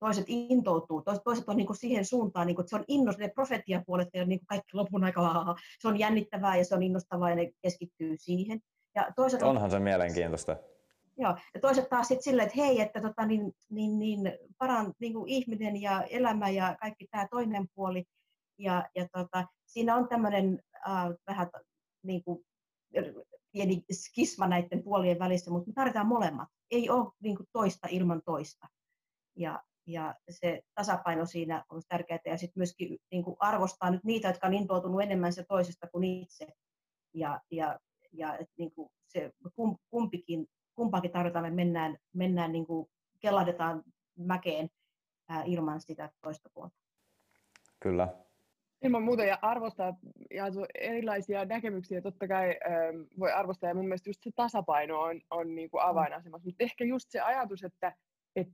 toiset 0.00 0.24
intoutuu, 0.28 1.02
toiset, 1.02 1.24
toiset 1.24 1.48
on 1.48 1.56
niin 1.56 1.66
kuin 1.66 1.76
siihen 1.76 2.04
suuntaan, 2.04 2.46
niin 2.46 2.54
kuin, 2.54 2.64
että 2.64 2.70
se 2.70 2.76
on 2.76 2.84
innos, 2.88 3.18
ne 3.18 3.28
profetiapuolet 3.28 4.08
ja 4.14 4.24
niin 4.24 4.38
kuin 4.38 4.46
kaikki 4.46 4.70
lopun 4.76 5.04
aika, 5.04 5.56
se 5.78 5.88
on 5.88 5.98
jännittävää 5.98 6.56
ja 6.56 6.64
se 6.64 6.74
on 6.74 6.82
innostavaa 6.82 7.30
ja 7.30 7.36
ne 7.36 7.52
keskittyy 7.62 8.16
siihen. 8.18 8.60
Ja 8.94 9.12
toiset 9.16 9.42
Onhan 9.42 9.64
on, 9.64 9.70
se 9.70 9.78
mielenkiintoista. 9.78 10.56
Joo. 11.18 11.36
Ja 11.54 11.60
toiset 11.60 11.88
taas 11.88 12.08
sitten 12.08 12.22
silleen, 12.22 12.46
että 12.46 12.60
hei, 12.60 12.80
että 12.80 13.00
tota, 13.00 13.26
niin, 13.26 13.52
niin, 13.70 13.98
niin, 13.98 14.18
paran, 14.58 14.94
niin 15.00 15.12
kuin 15.12 15.28
ihminen 15.28 15.82
ja 15.82 16.02
elämä 16.02 16.48
ja 16.48 16.76
kaikki 16.80 17.06
tämä 17.10 17.28
toinen 17.30 17.66
puoli. 17.74 18.04
Ja, 18.58 18.88
ja 18.94 19.08
tota, 19.12 19.46
siinä 19.66 19.96
on 19.96 20.08
tämmöinen 20.08 20.62
äh, 20.88 21.08
vähän 21.26 21.50
niin 22.02 22.24
kuin, 22.24 22.44
pieni 23.52 23.84
skisma 23.92 24.46
näiden 24.46 24.82
puolien 24.82 25.18
välissä, 25.18 25.50
mutta 25.50 25.70
me 25.70 25.72
tarvitaan 25.72 26.06
molemmat. 26.06 26.48
Ei 26.70 26.90
ole 26.90 27.12
niin 27.20 27.36
kuin, 27.36 27.46
toista 27.52 27.88
ilman 27.90 28.22
toista. 28.24 28.66
Ja, 29.36 29.62
ja 29.86 30.14
se 30.30 30.62
tasapaino 30.74 31.26
siinä 31.26 31.64
on 31.68 31.82
tärkeää 31.88 32.20
ja 32.24 32.38
sitten 32.38 32.60
myöskin 32.60 32.98
niin 33.10 33.24
kuin 33.24 33.36
arvostaa 33.40 33.90
nyt 33.90 34.04
niitä, 34.04 34.28
jotka 34.28 34.46
on 34.46 34.54
intoutunut 34.54 35.02
enemmän 35.02 35.32
se 35.32 35.44
toisesta 35.48 35.86
kuin 35.86 36.04
itse 36.04 36.46
ja, 37.14 37.40
ja, 37.50 37.78
ja 38.12 38.38
et 38.38 38.48
niin 38.58 38.72
kuin 38.74 38.88
se 39.08 39.32
kumpikin, 39.90 40.46
kumpaakin 40.74 41.10
tarvitaan, 41.10 41.44
me 41.44 41.50
mennään, 41.50 41.96
mennään 42.12 42.52
niin 42.52 42.66
kuin 42.66 42.88
kellahdetaan 43.20 43.82
mäkeen 44.18 44.70
ää, 45.28 45.42
ilman 45.42 45.80
sitä 45.80 46.10
toista 46.22 46.50
puolta. 46.54 46.76
Kyllä. 47.80 48.08
Ilman 48.82 49.02
muuta 49.02 49.24
ja 49.24 49.38
arvostaa 49.42 49.96
ja 50.30 50.44
erilaisia 50.74 51.44
näkemyksiä 51.44 52.00
totta 52.00 52.28
kai 52.28 52.56
ähm, 52.66 53.02
voi 53.18 53.32
arvostaa 53.32 53.70
ja 53.70 53.74
mun 53.74 53.84
mielestä 53.84 54.10
just 54.10 54.22
se 54.22 54.30
tasapaino 54.36 55.00
on, 55.00 55.20
on 55.30 55.54
niin 55.54 55.70
kuin 55.70 55.82
avainasemassa. 55.82 56.46
Mutta 56.46 56.64
ehkä 56.64 56.84
just 56.84 57.10
se 57.10 57.20
ajatus, 57.20 57.64
että 57.64 57.92
et, 58.36 58.48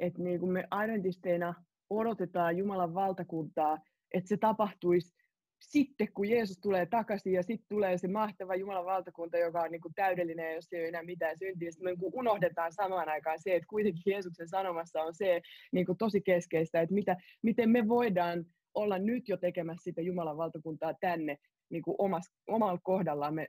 et 0.00 0.18
niin 0.18 0.40
kuin 0.40 0.52
me 0.52 0.64
adventisteina 0.70 1.54
odotetaan 1.90 2.56
Jumalan 2.56 2.94
valtakuntaa, 2.94 3.78
että 4.14 4.28
se 4.28 4.36
tapahtuisi 4.36 5.14
sitten, 5.60 6.12
kun 6.14 6.28
Jeesus 6.28 6.58
tulee 6.58 6.86
takaisin 6.86 7.32
ja 7.32 7.42
sitten 7.42 7.68
tulee 7.68 7.98
se 7.98 8.08
mahtava 8.08 8.54
Jumalan 8.54 8.84
valtakunta, 8.84 9.38
joka 9.38 9.60
on 9.60 9.70
niin 9.70 9.80
kuin 9.80 9.94
täydellinen, 9.94 10.54
jos 10.54 10.72
ei 10.72 10.80
ole 10.80 10.88
enää 10.88 11.02
mitään 11.02 11.38
syntiä. 11.38 11.70
Sitten 11.70 11.84
me 11.84 11.90
niin 11.90 12.12
unohdetaan 12.12 12.72
samaan 12.72 13.08
aikaan 13.08 13.38
se, 13.40 13.54
että 13.54 13.66
kuitenkin 13.66 14.02
Jeesuksen 14.06 14.48
sanomassa 14.48 15.02
on 15.02 15.14
se 15.14 15.40
niin 15.72 15.86
kuin 15.86 15.98
tosi 15.98 16.20
keskeistä, 16.20 16.80
että 16.80 16.94
mitä, 16.94 17.16
miten 17.42 17.70
me 17.70 17.88
voidaan 17.88 18.44
olla 18.74 18.98
nyt 18.98 19.28
jo 19.28 19.36
tekemässä 19.36 19.84
sitä 19.84 20.02
Jumalan 20.02 20.36
valtakuntaa 20.36 20.94
tänne 21.00 21.36
niin 21.70 21.82
kuin 21.82 21.94
omas, 21.98 22.24
omalla 22.46 22.78
kohdallamme 22.82 23.46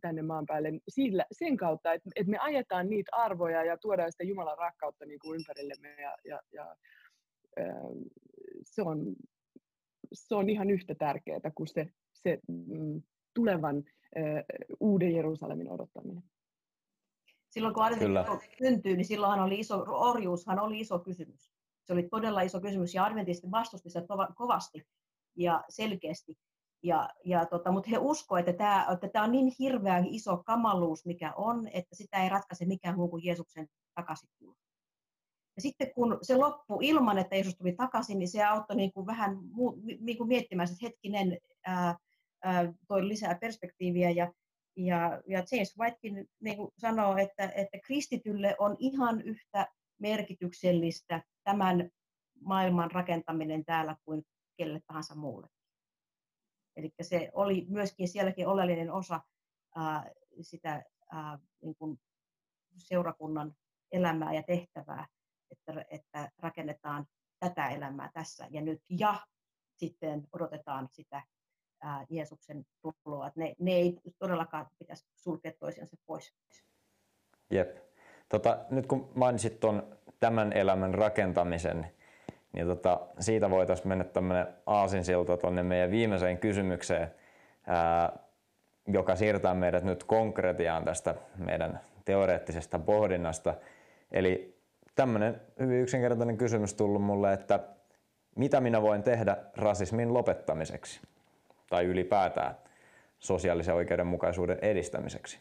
tänne 0.00 0.22
maan 0.22 0.46
päälle 0.46 0.72
sillä, 0.88 1.24
sen 1.32 1.56
kautta, 1.56 1.92
että, 1.92 2.10
että 2.16 2.30
me 2.30 2.38
ajetaan 2.38 2.90
niitä 2.90 3.10
arvoja 3.16 3.64
ja 3.64 3.76
tuodaan 3.76 4.12
sitä 4.12 4.24
Jumalan 4.24 4.58
rakkautta 4.58 5.06
niin 5.06 5.18
kuin 5.18 5.36
ympärillemme 5.40 6.02
ja, 6.02 6.16
ja, 6.24 6.40
ja 6.52 6.76
se, 8.64 8.82
on, 8.82 9.16
se 10.12 10.34
on 10.34 10.50
ihan 10.50 10.70
yhtä 10.70 10.94
tärkeää 10.94 11.50
kuin 11.54 11.66
se, 11.66 11.86
se 12.12 12.38
mm, 12.48 13.02
tulevan 13.34 13.84
uuden 14.80 15.14
Jerusalemin 15.14 15.70
odottaminen. 15.70 16.22
Silloin 17.50 17.74
kun 17.74 17.84
adventti 17.84 18.56
syntyy, 18.58 18.96
niin 18.96 19.04
silloinhan 19.04 19.40
oli 19.40 19.60
iso, 19.60 19.84
orjuushan 19.88 20.58
oli 20.58 20.80
iso 20.80 20.98
kysymys. 20.98 21.52
Se 21.84 21.92
oli 21.92 22.08
todella 22.08 22.40
iso 22.40 22.60
kysymys 22.60 22.94
ja 22.94 23.04
adventistit 23.04 23.50
vastusti 23.50 23.90
sitä 23.90 24.06
kovasti 24.36 24.86
ja 25.36 25.64
selkeästi. 25.68 26.38
Ja, 26.82 27.10
ja 27.24 27.46
tota, 27.46 27.72
mutta 27.72 27.90
he 27.90 27.98
uskoivat, 27.98 28.48
että 28.48 28.58
tämä, 28.58 28.86
että 28.92 29.08
tämä 29.08 29.24
on 29.24 29.32
niin 29.32 29.52
hirveän 29.58 30.06
iso 30.06 30.42
kamaluus, 30.46 31.06
mikä 31.06 31.32
on, 31.36 31.68
että 31.68 31.94
sitä 31.96 32.22
ei 32.22 32.28
ratkaise 32.28 32.64
mikään 32.64 32.96
muu 32.96 33.08
kuin 33.08 33.24
Jeesuksen 33.24 33.66
takaisin 33.94 34.30
tulo. 34.38 34.54
Ja 35.56 35.62
sitten 35.62 35.94
kun 35.94 36.18
se 36.22 36.36
loppui 36.36 36.88
ilman, 36.88 37.18
että 37.18 37.34
Jeesus 37.34 37.56
tuli 37.56 37.72
takaisin, 37.72 38.18
niin 38.18 38.28
se 38.28 38.44
auttoi 38.44 38.76
niin 38.76 38.92
kuin 38.92 39.06
vähän 39.06 39.38
niin 40.00 40.18
kuin 40.18 40.28
miettimään, 40.28 40.68
että 40.68 40.86
hetkinen 40.86 41.38
ää, 41.66 41.96
ää, 42.44 42.72
toi 42.88 43.08
lisää 43.08 43.38
perspektiiviä. 43.40 44.10
Ja, 44.10 44.32
ja, 44.76 45.22
ja 45.26 45.44
James 45.52 45.78
Whitekin 45.78 46.26
niin 46.40 46.56
kuin 46.56 46.70
sanoo, 46.78 47.16
että, 47.16 47.52
että 47.54 47.78
kristitylle 47.84 48.56
on 48.58 48.76
ihan 48.78 49.20
yhtä 49.20 49.66
merkityksellistä 49.98 51.22
tämän 51.44 51.90
maailman 52.40 52.90
rakentaminen 52.90 53.64
täällä 53.64 53.96
kuin 54.04 54.22
kelle 54.56 54.80
tahansa 54.86 55.14
muulle. 55.14 55.48
Eli 56.76 56.90
se 57.02 57.30
oli 57.32 57.66
myöskin 57.68 58.08
sielläkin 58.08 58.48
oleellinen 58.48 58.92
osa 58.92 59.20
ää, 59.76 60.10
sitä 60.40 60.84
ää, 61.12 61.38
niin 61.62 61.74
kuin 61.74 62.00
seurakunnan 62.76 63.54
elämää 63.92 64.34
ja 64.34 64.42
tehtävää, 64.42 65.06
että, 65.50 65.84
että 65.90 66.30
rakennetaan 66.38 67.06
tätä 67.40 67.68
elämää 67.68 68.10
tässä 68.14 68.46
ja 68.50 68.60
nyt 68.60 68.82
ja 68.88 69.14
sitten 69.76 70.22
odotetaan 70.32 70.88
sitä 70.92 71.22
ää, 71.82 72.06
Jeesuksen 72.10 72.64
tuloa. 73.04 73.30
Ne, 73.36 73.54
ne 73.58 73.72
ei 73.72 73.98
todellakaan 74.18 74.66
pitäisi 74.78 75.06
sulkea 75.16 75.52
toisiansa 75.58 75.96
pois. 76.06 76.34
Jep. 77.50 77.76
Tota, 78.28 78.58
nyt 78.70 78.86
kun 78.86 79.12
mainitsit 79.14 79.60
tuon 79.60 79.96
tämän 80.20 80.52
elämän 80.52 80.94
rakentamisen, 80.94 81.86
niin 82.52 82.66
tota, 82.66 83.00
siitä 83.20 83.50
voitaisiin 83.50 83.88
mennä 83.88 84.04
tämmöinen 84.04 84.46
aasinsilta 84.66 85.36
tuonne 85.36 85.62
meidän 85.62 85.90
viimeiseen 85.90 86.38
kysymykseen, 86.38 87.14
ää, 87.66 88.18
joka 88.86 89.16
siirtää 89.16 89.54
meidät 89.54 89.84
nyt 89.84 90.04
konkretiaan 90.04 90.84
tästä 90.84 91.14
meidän 91.36 91.80
teoreettisesta 92.04 92.78
pohdinnasta. 92.78 93.54
Eli 94.12 94.59
tämmöinen 94.94 95.40
hyvin 95.60 95.80
yksinkertainen 95.80 96.38
kysymys 96.38 96.74
tullut 96.74 97.02
mulle, 97.02 97.32
että 97.32 97.68
mitä 98.36 98.60
minä 98.60 98.82
voin 98.82 99.02
tehdä 99.02 99.36
rasismin 99.56 100.14
lopettamiseksi 100.14 101.00
tai 101.70 101.84
ylipäätään 101.84 102.56
sosiaalisen 103.18 103.74
oikeudenmukaisuuden 103.74 104.58
edistämiseksi? 104.62 105.40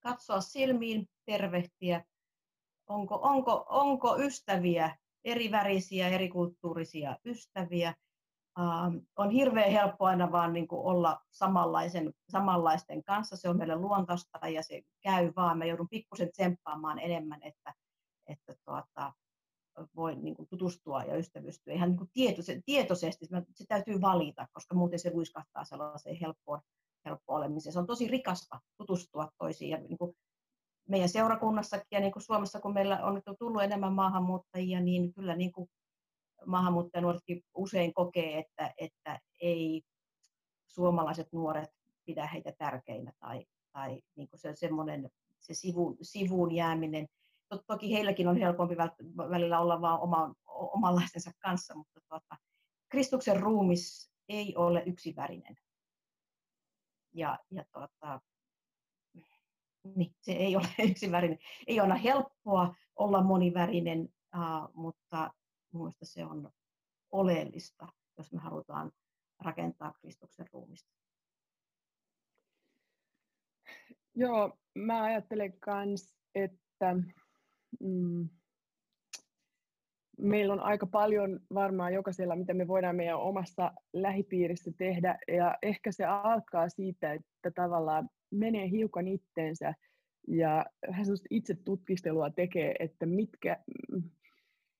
Katsoa 0.00 0.40
silmiin, 0.40 1.08
tervehtiä. 1.26 2.04
Onko, 2.86 3.18
onko, 3.22 3.66
onko 3.68 4.16
ystäviä, 4.18 4.96
eri 5.24 5.50
värisiä, 5.50 6.08
eri 6.08 6.28
kulttuurisia 6.28 7.16
ystäviä? 7.24 7.94
Uh, 8.58 9.02
on 9.16 9.30
hirveän 9.30 9.72
helppo 9.72 10.04
aina 10.04 10.32
vaan 10.32 10.52
niin 10.52 10.68
kuin 10.68 10.82
olla 10.82 11.20
samanlaisen, 11.30 12.12
samanlaisten 12.28 13.02
kanssa. 13.02 13.36
Se 13.36 13.48
on 13.48 13.56
meille 13.58 13.76
luontaista 13.76 14.48
ja 14.48 14.62
se 14.62 14.82
käy 15.00 15.32
vaan. 15.36 15.58
Mä 15.58 15.64
joudun 15.64 15.88
pikkusen 15.88 16.32
tsemppaamaan 16.32 16.98
enemmän, 16.98 17.42
että, 17.42 17.74
että 18.28 18.54
tuota, 18.64 19.12
voi 19.96 20.16
niin 20.16 20.34
kuin 20.34 20.48
tutustua 20.48 21.04
ja 21.04 21.16
ystävystyä 21.16 21.74
ihan 21.74 21.88
niin 21.88 21.98
kuin 21.98 22.10
tietoisesti. 22.64 23.26
Se 23.54 23.64
täytyy 23.68 24.00
valita, 24.00 24.46
koska 24.52 24.74
muuten 24.74 24.98
se 24.98 25.10
luiskahtaa 25.14 25.64
sellaiseen 25.64 26.16
helppoon, 26.20 26.60
helppo 27.04 27.34
olemiseen. 27.34 27.72
Se 27.72 27.78
on 27.78 27.86
tosi 27.86 28.08
rikasta 28.08 28.60
tutustua 28.76 29.28
toisiin 29.38 29.70
ja 29.70 29.78
niin 29.78 29.98
kuin 29.98 30.14
meidän 30.88 31.08
seurakunnassakin 31.08 31.86
ja 31.90 32.00
niin 32.00 32.12
kuin 32.12 32.22
Suomessa, 32.22 32.60
kun 32.60 32.74
meillä 32.74 33.04
on 33.04 33.14
nyt 33.14 33.24
tullut 33.38 33.62
enemmän 33.62 33.92
maahanmuuttajia, 33.92 34.80
niin 34.80 35.14
kyllä 35.14 35.36
niin 35.36 35.52
kuin 35.52 35.70
maahanmuuttajanuoretkin 36.46 37.42
usein 37.54 37.94
kokee, 37.94 38.38
että, 38.38 38.74
että 38.78 39.20
ei 39.40 39.82
suomalaiset 40.66 41.32
nuoret 41.32 41.70
pidä 42.04 42.26
heitä 42.26 42.52
tärkeinä 42.58 43.12
tai, 43.20 43.46
tai 43.72 44.02
niin 44.16 44.28
kuin 44.28 44.40
se 44.40 44.54
semmoinen 44.54 45.10
se 45.40 45.54
sivu, 45.54 45.96
sivuun 46.02 46.54
jääminen. 46.54 47.06
Toki 47.66 47.92
heilläkin 47.92 48.28
on 48.28 48.36
helpompi 48.36 48.76
välillä 49.30 49.60
olla 49.60 49.80
vaan 49.80 50.00
oma, 50.00 50.34
omanlaistensa 50.46 51.30
kanssa, 51.38 51.74
mutta 51.74 52.00
tuota, 52.08 52.36
Kristuksen 52.88 53.40
ruumis 53.40 54.12
ei 54.28 54.56
ole 54.56 54.82
yksivärinen. 54.86 55.56
Ja, 57.14 57.38
ja 57.50 57.64
tuota, 57.72 58.20
niin 59.96 60.14
se 60.20 60.32
ei 60.32 60.56
ole 60.56 60.68
yksivärinen. 60.90 61.38
Ei 61.66 61.80
ole 61.80 62.02
helppoa 62.02 62.74
olla 62.96 63.22
monivärinen, 63.22 64.08
uh, 64.36 64.74
mutta 64.74 65.34
mielestäni 65.72 66.08
se 66.08 66.24
on 66.24 66.50
oleellista, 67.10 67.88
jos 68.18 68.32
me 68.32 68.40
halutaan 68.40 68.92
rakentaa 69.40 69.92
Kristuksen 70.00 70.46
ruumista. 70.52 70.90
Joo, 74.14 74.58
mä 74.74 75.02
ajattelen 75.02 75.54
myös, 75.86 76.14
että 76.34 76.96
mm, 77.80 78.28
meillä 80.18 80.52
on 80.52 80.60
aika 80.60 80.86
paljon 80.86 81.40
varmaan 81.54 81.94
jokaisella, 81.94 82.36
mitä 82.36 82.54
me 82.54 82.68
voidaan 82.68 82.96
meidän 82.96 83.18
omassa 83.18 83.72
lähipiirissä 83.92 84.70
tehdä, 84.78 85.18
ja 85.28 85.58
ehkä 85.62 85.92
se 85.92 86.04
alkaa 86.04 86.68
siitä, 86.68 87.12
että 87.12 87.50
tavallaan 87.54 88.08
menee 88.30 88.70
hiukan 88.70 89.08
itteensä 89.08 89.74
ja 90.28 90.66
hän 90.90 91.06
itse 91.30 91.54
tutkistelua 91.64 92.30
tekee, 92.30 92.74
että 92.78 93.06
mitkä, 93.06 93.58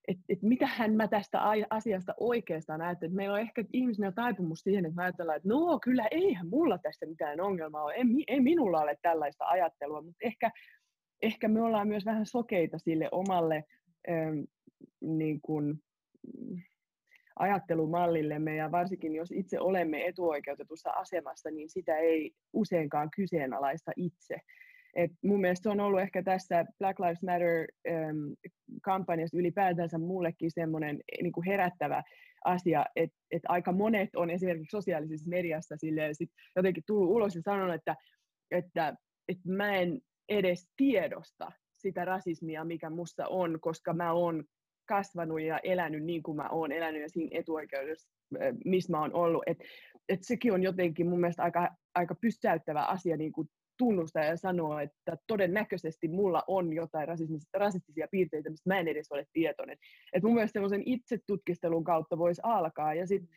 että 0.09 0.25
et 0.29 0.43
mitähän 0.43 0.95
mä 0.95 1.09
tästä 1.09 1.41
asiasta 1.71 2.15
oikeastaan 2.21 2.81
ajattelen. 2.81 3.15
Meillä 3.15 3.35
on 3.35 3.41
ehkä 3.41 3.65
ihmisenä 3.73 4.13
taipumus 4.13 4.61
siihen, 4.61 4.87
että 4.87 5.03
ajatellaan, 5.03 5.37
että 5.37 5.49
no 5.49 5.79
kyllä 5.85 6.09
eihän 6.11 6.49
mulla 6.49 6.79
tästä 6.79 7.07
mitään 7.07 7.41
ongelmaa 7.41 7.85
ole, 7.85 7.95
ei, 7.95 8.05
ei 8.29 8.41
minulla 8.41 8.81
ole 8.81 8.97
tällaista 9.03 9.45
ajattelua, 9.45 10.03
mutta 10.03 10.19
ehkä, 10.27 10.51
ehkä 11.23 11.49
me 11.49 11.63
ollaan 11.63 11.89
myös 11.89 12.05
vähän 12.05 12.27
sokeita 12.27 12.79
sille 12.79 13.09
omalle 13.13 13.65
ähm, 14.09 14.41
niin 15.01 15.41
kuin, 15.41 15.83
ajattelumallillemme 17.39 18.57
ja 18.57 18.71
varsinkin 18.71 19.15
jos 19.15 19.33
itse 19.33 19.61
olemme 19.61 20.07
etuoikeutetussa 20.07 20.91
asemassa, 20.91 21.51
niin 21.51 21.71
sitä 21.71 21.97
ei 21.97 22.33
useinkaan 22.53 23.11
kyseenalaista 23.17 23.93
itse. 23.97 24.37
Et 24.95 25.11
mun 25.25 25.41
mielestä 25.41 25.63
se 25.63 25.71
on 25.71 25.81
ollut 25.81 26.01
ehkä 26.01 26.23
tässä 26.23 26.65
Black 26.79 27.01
Lives 27.01 27.23
Matter-kampanjassa 27.23 29.39
ylipäätänsä 29.39 29.99
mullekin 29.99 30.51
semmoinen 30.51 31.01
niin 31.23 31.33
kuin 31.33 31.47
herättävä 31.47 32.03
asia, 32.45 32.87
että 32.97 33.17
et 33.31 33.43
aika 33.49 33.73
monet 33.73 34.17
on 34.17 34.31
esimerkiksi 34.31 34.77
sosiaalisessa 34.77 35.29
mediassa 35.29 35.77
silleen 35.77 36.15
sit 36.15 36.31
jotenkin 36.57 36.85
tullut 36.87 37.11
ulos 37.11 37.35
ja 37.35 37.43
sanonut, 37.43 37.75
että, 37.75 37.97
että, 38.51 38.95
että 39.29 39.53
mä 39.53 39.77
en 39.77 40.01
edes 40.29 40.69
tiedosta 40.77 41.53
sitä 41.77 42.05
rasismia, 42.05 42.65
mikä 42.65 42.91
musta 42.91 43.29
on, 43.29 43.61
koska 43.61 43.93
mä 43.93 44.13
oon 44.13 44.45
kasvanut 44.89 45.41
ja 45.41 45.59
elänyt 45.59 46.05
niin 46.05 46.23
kuin 46.23 46.37
mä 46.37 46.49
oon 46.49 46.73
elänyt 46.73 47.03
ja 47.03 47.09
siinä 47.09 47.39
etuoikeudessa, 47.39 48.11
missä 48.65 48.93
mä 48.93 49.01
oon 49.01 49.15
ollut. 49.15 49.43
Et, 49.47 49.59
et 50.09 50.23
sekin 50.23 50.53
on 50.53 50.63
jotenkin 50.63 51.09
mun 51.09 51.21
mielestä 51.21 51.43
aika, 51.43 51.69
aika 51.95 52.15
pysäyttävä 52.15 52.85
asia 52.85 53.17
niin 53.17 53.33
kuin 53.33 53.49
tunnustaa 53.79 54.25
ja 54.25 54.37
sanoa, 54.37 54.83
että 54.83 55.17
todennäköisesti 55.27 56.09
mulla 56.09 56.43
on 56.47 56.73
jotain 56.73 57.09
rasistisia 57.55 58.09
piirteitä, 58.11 58.51
mistä 58.51 58.71
mä 58.71 58.79
en 58.79 58.89
edes 58.89 59.13
ole 59.13 59.27
tietoinen. 59.33 59.79
Et 60.13 60.23
mun 60.23 60.35
mielestä 60.35 60.53
semmoisen 60.53 60.83
itsetutkistelun 60.87 61.85
kautta 61.85 62.19
voisi 62.19 62.41
alkaa 62.45 62.95
ja 62.95 63.07
sitten 63.07 63.37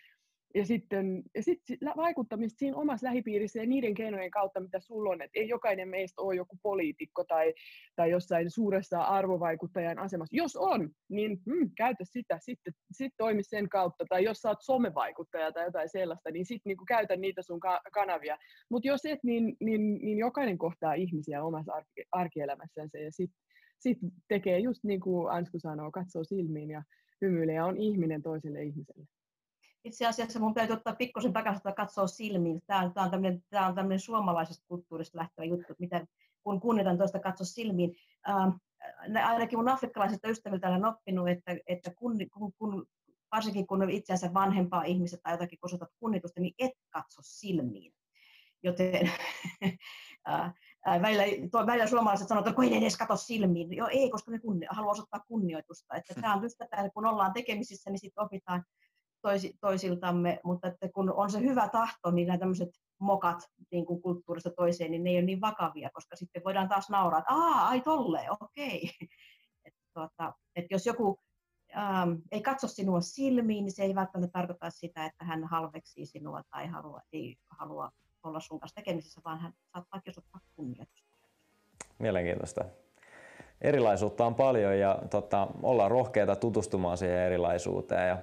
ja 0.56 0.66
sitten 0.66 1.24
ja 1.36 1.44
sit 1.44 1.62
vaikuttamista 1.98 2.58
siinä 2.58 2.78
omassa 2.78 3.08
lähipiirissä 3.08 3.60
ja 3.60 3.66
niiden 3.66 3.94
keinojen 3.94 4.32
kautta, 4.32 4.60
mitä 4.60 4.80
sulla 4.80 5.10
on. 5.10 5.22
Että 5.22 5.40
ei 5.40 5.48
jokainen 5.48 5.90
meistä 5.90 6.22
ole 6.22 6.36
joku 6.36 6.58
poliitikko 6.64 7.24
tai, 7.24 7.54
tai 7.96 8.12
jossain 8.12 8.52
suuressa 8.52 9.02
arvovaikuttajan 9.02 10.00
asemassa. 10.00 10.36
Jos 10.36 10.56
on, 10.56 10.90
niin 11.10 11.42
mm, 11.46 11.72
käytä 11.78 12.04
sitä, 12.04 12.38
sitten 12.42 12.74
sit 12.92 13.14
toimi 13.18 13.44
sen 13.44 13.70
kautta. 13.70 14.06
Tai 14.10 14.24
jos 14.24 14.38
sä 14.38 14.50
oot 14.50 14.62
somevaikuttaja 14.62 15.52
tai 15.52 15.66
jotain 15.66 15.90
sellaista, 15.90 16.32
niin 16.32 16.46
sitten 16.46 16.70
niinku 16.70 16.86
käytä 16.88 17.16
niitä 17.16 17.42
sun 17.42 17.60
ka- 17.60 17.82
kanavia. 17.94 18.38
Mutta 18.70 18.88
jos 18.88 19.06
et, 19.06 19.20
niin, 19.24 19.58
niin, 19.60 19.94
niin 20.02 20.18
jokainen 20.18 20.58
kohtaa 20.58 20.94
ihmisiä 20.94 21.44
omassa 21.44 21.74
arki- 21.74 22.08
arkielämässänsä 22.12 22.98
ja 22.98 23.12
sitten 23.12 23.42
sit 23.80 23.98
tekee 24.28 24.60
just 24.60 24.84
niin 24.84 25.00
kuin 25.00 25.32
Ansku 25.32 25.60
sanoo, 25.60 25.92
katsoo 25.92 26.24
silmiin 26.24 26.70
ja 26.70 26.84
hymyilee 27.22 27.56
ja 27.56 27.66
on 27.66 27.78
ihminen 27.78 28.22
toiselle 28.22 28.64
ihmiselle 28.64 29.06
itse 29.84 30.08
asiassa 30.08 30.40
mun 30.40 30.54
täytyy 30.54 30.74
ottaa 30.74 30.96
pikkusen 30.96 31.34
takaisin 31.34 31.62
ja 31.66 31.72
katsoa 31.72 32.08
silmiin. 32.08 32.62
Tämä 32.68 32.80
on, 32.80 32.94
tämä 32.94 33.04
on, 33.04 33.12
tämmöinen, 33.12 33.44
tämä 33.50 33.68
on 33.68 33.76
tämmöinen 33.76 34.00
suomalaisesta 34.00 34.66
kulttuurista 34.68 35.18
lähtevä 35.18 35.46
juttu, 35.46 35.74
miten, 35.80 36.08
kun 36.44 36.60
kunnitan 36.60 36.98
toista 36.98 37.20
katsoa 37.20 37.46
silmiin. 37.46 37.96
Ähm, 38.30 38.50
ainakin 39.26 39.60
mun 39.60 39.70
afrikkalaisilta 39.70 40.30
ystäviltä 40.30 40.70
olen 40.70 40.86
oppinut, 40.86 41.30
että, 41.30 41.56
että 41.68 41.92
kun, 41.96 42.18
kun, 42.32 42.54
kun, 42.54 42.86
varsinkin 43.32 43.68
kun 43.68 43.90
itseänsä 43.90 44.34
vanhempaa 44.34 44.84
ihmiset 44.84 45.20
tai 45.24 45.34
jotakin 45.34 45.60
osoitat 45.62 45.90
kunnitusta, 46.00 46.42
niin 46.42 46.54
et 46.60 46.72
katso 46.90 47.22
silmiin. 47.24 47.94
Joten 48.64 49.12
äh, 50.30 50.54
välillä, 51.02 51.24
tuo, 51.52 51.66
välillä 51.66 51.88
suomalaiset 51.88 52.28
sanoo, 52.28 52.44
että 52.44 52.54
kun 52.54 52.64
ei 52.64 52.78
edes 52.78 52.98
katso 52.98 53.18
silmiin. 53.18 53.74
Joo, 53.74 53.88
ei, 53.88 54.10
koska 54.10 54.32
ne 54.32 54.40
kunni, 54.40 54.68
haluaa 54.70 54.92
osoittaa 54.92 55.26
kunnioitusta. 55.28 55.96
Että 55.96 56.14
tämä 56.14 56.34
on 56.34 56.44
just 56.44 56.58
tätä, 56.58 56.90
kun 56.94 57.06
ollaan 57.06 57.34
tekemisissä, 57.34 57.90
niin 57.90 58.00
sitten 58.00 58.24
opitaan 58.24 58.64
toisi, 59.22 59.58
toisiltamme, 59.62 60.40
mutta 60.44 60.68
että 60.68 60.90
kun 60.90 61.14
on 61.14 61.32
se 61.32 61.40
hyvä 61.40 61.70
tahto, 61.70 62.12
niin 62.12 62.28
nämä 62.28 62.38
tämmöiset 62.38 62.70
mokat 63.00 63.38
niin 63.72 63.86
kuin 63.86 64.02
kulttuurista 64.02 64.50
toiseen, 64.50 64.92
niin 64.92 65.04
ne 65.04 65.10
ei 65.10 65.16
ole 65.16 65.26
niin 65.26 65.42
vakavia, 65.42 65.90
koska 65.94 66.16
sitten 66.16 66.44
voidaan 66.46 66.70
taas 66.70 66.90
nauraa, 66.90 67.20
että 67.20 67.34
aa, 67.34 67.68
ai 67.68 67.82
tolleen, 67.82 68.32
okei. 68.32 68.90
Et, 69.66 69.74
tuota, 69.94 70.34
et 70.56 70.66
jos 70.72 70.86
joku 70.86 71.20
ähm, 71.78 72.12
ei 72.32 72.42
katso 72.42 72.68
sinua 72.68 73.02
silmiin, 73.02 73.66
niin 73.66 73.72
se 73.72 73.84
ei 73.84 73.96
välttämättä 73.96 74.40
tarkoita 74.40 74.70
sitä, 74.70 75.06
että 75.06 75.26
hän 75.26 75.44
halveksii 75.44 76.06
sinua 76.06 76.42
tai 76.50 76.68
halua, 76.68 77.02
ei 77.14 77.36
halua 77.50 77.92
olla 78.24 78.40
sun 78.40 78.60
kanssa 78.60 78.76
tekemisissä, 78.76 79.22
vaan 79.26 79.40
hän 79.40 79.54
saattaa 79.74 80.02
osoittaa 80.10 80.42
kunnioitusta. 80.56 81.12
Mielenkiintoista. 82.00 82.66
Erilaisuutta 83.62 84.26
on 84.26 84.36
paljon 84.36 84.80
ja 84.80 85.00
tota, 85.10 85.48
ollaan 85.64 85.92
rohkeita 85.92 86.36
tutustumaan 86.36 86.98
siihen 86.98 87.20
erilaisuuteen. 87.20 88.08
Ja 88.08 88.18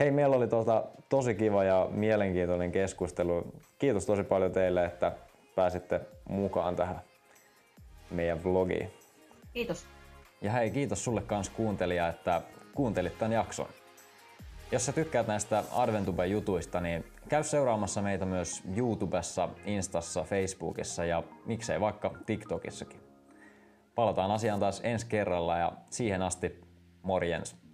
Hei, 0.00 0.10
meillä 0.10 0.36
oli 0.36 0.48
tuota, 0.48 0.84
tosi 1.08 1.34
kiva 1.34 1.64
ja 1.64 1.88
mielenkiintoinen 1.90 2.72
keskustelu. 2.72 3.44
Kiitos 3.78 4.06
tosi 4.06 4.24
paljon 4.24 4.52
teille, 4.52 4.84
että 4.84 5.12
pääsitte 5.54 6.00
mukaan 6.28 6.76
tähän 6.76 7.00
meidän 8.10 8.44
vlogiin. 8.44 8.90
Kiitos. 9.52 9.86
Ja 10.40 10.52
hei, 10.52 10.70
kiitos 10.70 11.04
sulle 11.04 11.20
kans 11.20 11.50
kuuntelija, 11.50 12.08
että 12.08 12.42
kuuntelit 12.74 13.18
tämän 13.18 13.32
jakson. 13.32 13.66
Jos 14.72 14.86
sä 14.86 14.92
tykkäät 14.92 15.26
näistä 15.26 15.64
Adventube-jutuista, 15.72 16.80
niin 16.80 17.04
käy 17.28 17.44
seuraamassa 17.44 18.02
meitä 18.02 18.24
myös 18.24 18.62
YouTubessa, 18.76 19.48
Instassa, 19.64 20.22
Facebookissa 20.22 21.04
ja 21.04 21.22
miksei 21.46 21.80
vaikka 21.80 22.14
TikTokissakin. 22.26 23.00
Palataan 23.94 24.30
asiaan 24.30 24.60
taas 24.60 24.80
ensi 24.84 25.06
kerralla 25.06 25.58
ja 25.58 25.72
siihen 25.90 26.22
asti 26.22 26.60
morjens. 27.02 27.65